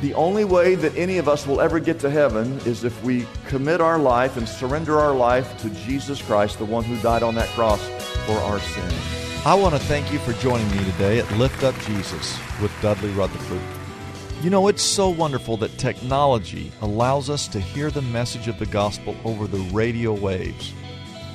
The 0.00 0.14
only 0.14 0.46
way 0.46 0.76
that 0.76 0.96
any 0.96 1.18
of 1.18 1.28
us 1.28 1.46
will 1.46 1.60
ever 1.60 1.78
get 1.78 1.98
to 2.00 2.10
heaven 2.10 2.58
is 2.60 2.84
if 2.84 3.02
we 3.02 3.26
commit 3.48 3.82
our 3.82 3.98
life 3.98 4.38
and 4.38 4.48
surrender 4.48 4.98
our 4.98 5.14
life 5.14 5.60
to 5.60 5.70
Jesus 5.70 6.22
Christ, 6.22 6.58
the 6.58 6.64
one 6.64 6.84
who 6.84 6.96
died 7.02 7.22
on 7.22 7.34
that 7.34 7.48
cross 7.50 7.86
for 8.24 8.32
our 8.32 8.60
sins. 8.60 8.94
I 9.44 9.54
want 9.54 9.74
to 9.74 9.80
thank 9.80 10.10
you 10.10 10.18
for 10.20 10.32
joining 10.34 10.70
me 10.70 10.82
today 10.92 11.18
at 11.18 11.30
Lift 11.32 11.64
Up 11.64 11.78
Jesus 11.80 12.38
with 12.62 12.72
Dudley 12.80 13.10
Rutherford. 13.10 13.77
You 14.40 14.50
know, 14.50 14.68
it's 14.68 14.84
so 14.84 15.08
wonderful 15.08 15.56
that 15.56 15.78
technology 15.78 16.70
allows 16.80 17.28
us 17.28 17.48
to 17.48 17.58
hear 17.58 17.90
the 17.90 18.02
message 18.02 18.46
of 18.46 18.56
the 18.60 18.66
gospel 18.66 19.16
over 19.24 19.48
the 19.48 19.58
radio 19.72 20.12
waves. 20.12 20.72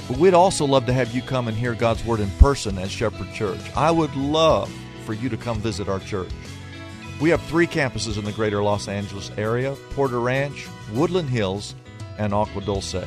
But 0.08 0.20
we'd 0.20 0.34
also 0.34 0.64
love 0.64 0.86
to 0.86 0.94
have 0.94 1.14
you 1.14 1.22
come 1.22 1.50
and 1.50 1.58
hear 1.58 1.76
God's 1.76 2.06
Word 2.06 2.22
in 2.22 2.30
person 2.32 2.78
at 2.78 2.90
Shepherd 2.90 3.34
Church. 3.34 3.60
I 3.76 3.92
would 3.92 4.16
love 4.16 4.74
for 5.06 5.14
you 5.14 5.28
to 5.28 5.36
come 5.36 5.60
visit 5.60 5.90
our 5.90 6.00
church. 6.00 6.30
We 7.20 7.30
have 7.30 7.42
three 7.42 7.68
campuses 7.68 8.18
in 8.18 8.24
the 8.24 8.32
greater 8.32 8.64
Los 8.64 8.88
Angeles 8.88 9.32
area 9.38 9.76
Porter 9.92 10.22
Ranch, 10.22 10.66
Woodland 10.94 11.30
Hills, 11.30 11.76
and 12.18 12.34
Agua 12.34 12.62
Dulce. 12.62 13.06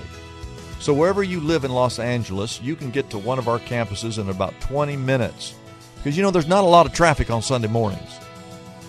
So 0.78 0.92
wherever 0.92 1.22
you 1.22 1.40
live 1.40 1.64
in 1.64 1.72
Los 1.72 1.98
Angeles, 1.98 2.60
you 2.60 2.76
can 2.76 2.90
get 2.90 3.08
to 3.10 3.18
one 3.18 3.38
of 3.38 3.48
our 3.48 3.60
campuses 3.60 4.18
in 4.18 4.28
about 4.28 4.60
20 4.60 4.94
minutes. 4.98 5.54
Because 5.96 6.18
you 6.18 6.22
know, 6.22 6.30
there's 6.30 6.46
not 6.46 6.64
a 6.64 6.68
lot 6.68 6.84
of 6.84 6.92
traffic 6.92 7.30
on 7.30 7.40
Sunday 7.40 7.68
mornings. 7.68 8.20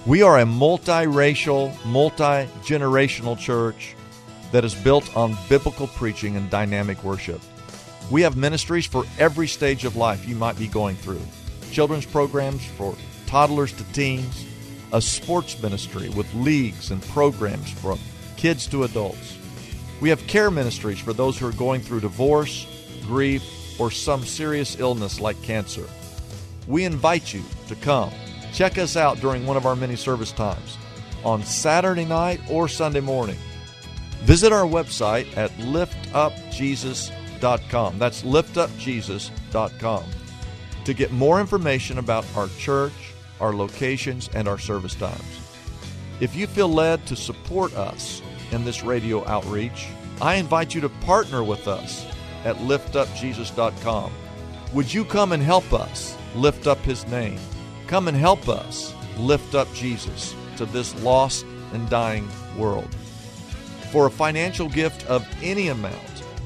We 0.08 0.22
are 0.22 0.40
a 0.40 0.44
multiracial, 0.46 1.76
multi 1.86 2.50
generational 2.64 3.38
church. 3.38 3.94
that 4.54 4.64
is 4.64 4.74
built 4.74 5.14
on 5.18 5.38
biblical 5.50 5.88
preaching 5.88 6.38
and 6.38 6.50
dynamic 6.50 7.04
worship. 7.04 7.42
We 8.10 8.22
have 8.22 8.38
ministries 8.38 8.86
for 8.86 9.04
every 9.20 9.50
stage 9.50 9.84
of 9.84 9.98
life 9.98 10.26
you 10.26 10.38
might 10.38 10.58
be 10.58 10.68
going 10.68 10.96
through 10.96 11.20
children's 11.70 12.06
programs 12.06 12.66
for 12.66 12.96
toddlers 13.26 13.74
to 13.74 13.84
teens, 13.92 14.46
a 14.94 15.02
sports 15.02 15.62
ministry 15.62 16.08
with 16.08 16.34
leagues 16.34 16.92
and 16.92 17.04
programs 17.10 17.70
from 17.70 18.00
kids 18.38 18.66
to 18.68 18.86
adults. 18.86 19.38
We 20.00 20.08
have 20.08 20.26
care 20.28 20.50
ministries 20.50 21.00
for 21.00 21.12
those 21.12 21.38
who 21.38 21.48
are 21.48 21.52
going 21.52 21.82
through 21.82 22.00
divorce, 22.00 22.66
grief, 23.02 23.44
or 23.78 23.92
some 23.92 24.24
serious 24.24 24.80
illness 24.80 25.20
like 25.20 25.42
cancer. 25.44 25.86
We 26.66 26.86
invite 26.86 27.34
you 27.34 27.44
to 27.68 27.76
come. 27.76 28.12
Check 28.54 28.78
us 28.78 28.96
out 28.96 29.20
during 29.20 29.46
one 29.46 29.58
of 29.58 29.66
our 29.66 29.76
many 29.76 29.96
service 29.96 30.32
times 30.32 30.78
on 31.24 31.44
Saturday 31.44 32.06
night 32.06 32.40
or 32.50 32.68
Sunday 32.68 33.02
morning. 33.02 33.38
Visit 34.22 34.52
our 34.52 34.66
website 34.66 35.36
at 35.38 35.52
liftupjesus.com. 35.58 38.00
That's 38.00 38.24
liftupjesus.com 38.24 40.04
to 40.86 40.94
get 40.94 41.12
more 41.12 41.42
information 41.42 41.98
about 41.98 42.26
our 42.36 42.48
church, 42.58 42.94
our 43.42 43.54
locations, 43.54 44.30
and 44.30 44.48
our 44.48 44.58
service 44.58 44.96
times. 44.96 45.42
If 46.20 46.36
you 46.36 46.48
feel 46.48 46.70
led 46.70 47.06
to 47.08 47.16
support 47.16 47.76
us 47.76 48.22
in 48.52 48.64
this 48.64 48.84
radio 48.84 49.28
outreach, 49.28 49.88
I 50.22 50.36
invite 50.36 50.74
you 50.74 50.82
to 50.82 50.90
partner 50.90 51.44
with 51.44 51.68
us 51.68 52.06
at 52.46 52.56
liftupjesus.com. 52.58 54.12
Would 54.74 54.94
you 54.94 55.06
come 55.06 55.32
and 55.34 55.44
help 55.44 55.74
us 55.74 56.18
lift 56.36 56.68
up 56.68 56.80
his 56.80 57.06
name? 57.08 57.40
Come 57.88 58.10
and 58.10 58.18
help 58.18 58.50
us 58.50 58.94
lift 59.18 59.56
up 59.56 59.74
Jesus 59.74 60.36
to 60.58 60.66
this 60.66 60.94
lost 61.02 61.46
and 61.72 61.90
dying 61.90 62.28
world. 62.58 62.94
For 63.92 64.08
a 64.08 64.12
financial 64.12 64.68
gift 64.68 65.06
of 65.06 65.26
any 65.42 65.70
amount, 65.70 65.96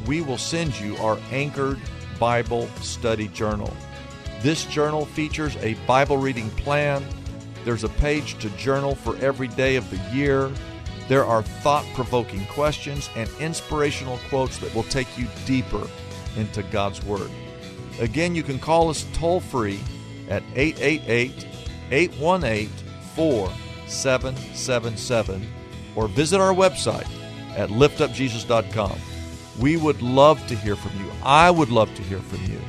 we 0.05 0.21
will 0.21 0.37
send 0.37 0.79
you 0.79 0.95
our 0.97 1.17
anchored 1.31 1.79
Bible 2.19 2.67
study 2.81 3.27
journal. 3.29 3.73
This 4.41 4.65
journal 4.65 5.05
features 5.05 5.55
a 5.57 5.73
Bible 5.87 6.17
reading 6.17 6.51
plan. 6.51 7.03
There's 7.65 7.83
a 7.83 7.89
page 7.89 8.37
to 8.39 8.49
journal 8.51 8.93
for 8.93 9.17
every 9.17 9.47
day 9.47 9.77
of 9.77 9.89
the 9.89 9.97
year. 10.15 10.51
There 11.07 11.25
are 11.25 11.41
thought 11.41 11.85
provoking 11.95 12.45
questions 12.45 13.09
and 13.15 13.27
inspirational 13.39 14.19
quotes 14.29 14.59
that 14.59 14.73
will 14.75 14.83
take 14.83 15.17
you 15.17 15.27
deeper 15.45 15.87
into 16.37 16.61
God's 16.63 17.03
Word. 17.03 17.31
Again, 17.99 18.35
you 18.35 18.43
can 18.43 18.59
call 18.59 18.89
us 18.89 19.07
toll 19.13 19.39
free 19.39 19.79
at 20.31 20.41
888 20.55 21.45
818 21.91 22.69
4777 23.15 25.47
or 25.95 26.07
visit 26.07 26.39
our 26.39 26.53
website 26.53 27.07
at 27.57 27.69
liftupjesus.com. 27.69 28.97
We 29.59 29.75
would 29.77 30.01
love 30.01 30.47
to 30.47 30.55
hear 30.55 30.77
from 30.77 30.97
you. 30.99 31.11
I 31.23 31.51
would 31.51 31.69
love 31.69 31.93
to 31.95 32.01
hear 32.01 32.19
from 32.19 32.43
you. 32.45 32.59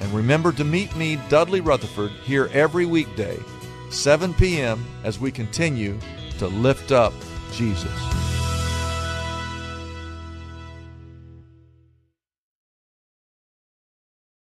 And 0.00 0.12
remember 0.12 0.50
to 0.52 0.64
meet 0.64 0.96
me, 0.96 1.20
Dudley 1.28 1.60
Rutherford, 1.60 2.12
here 2.24 2.48
every 2.52 2.86
weekday, 2.86 3.38
7 3.90 4.32
p.m., 4.34 4.84
as 5.04 5.20
we 5.20 5.30
continue 5.30 5.98
to 6.38 6.48
lift 6.48 6.90
up 6.92 7.12
Jesus. 7.52 8.25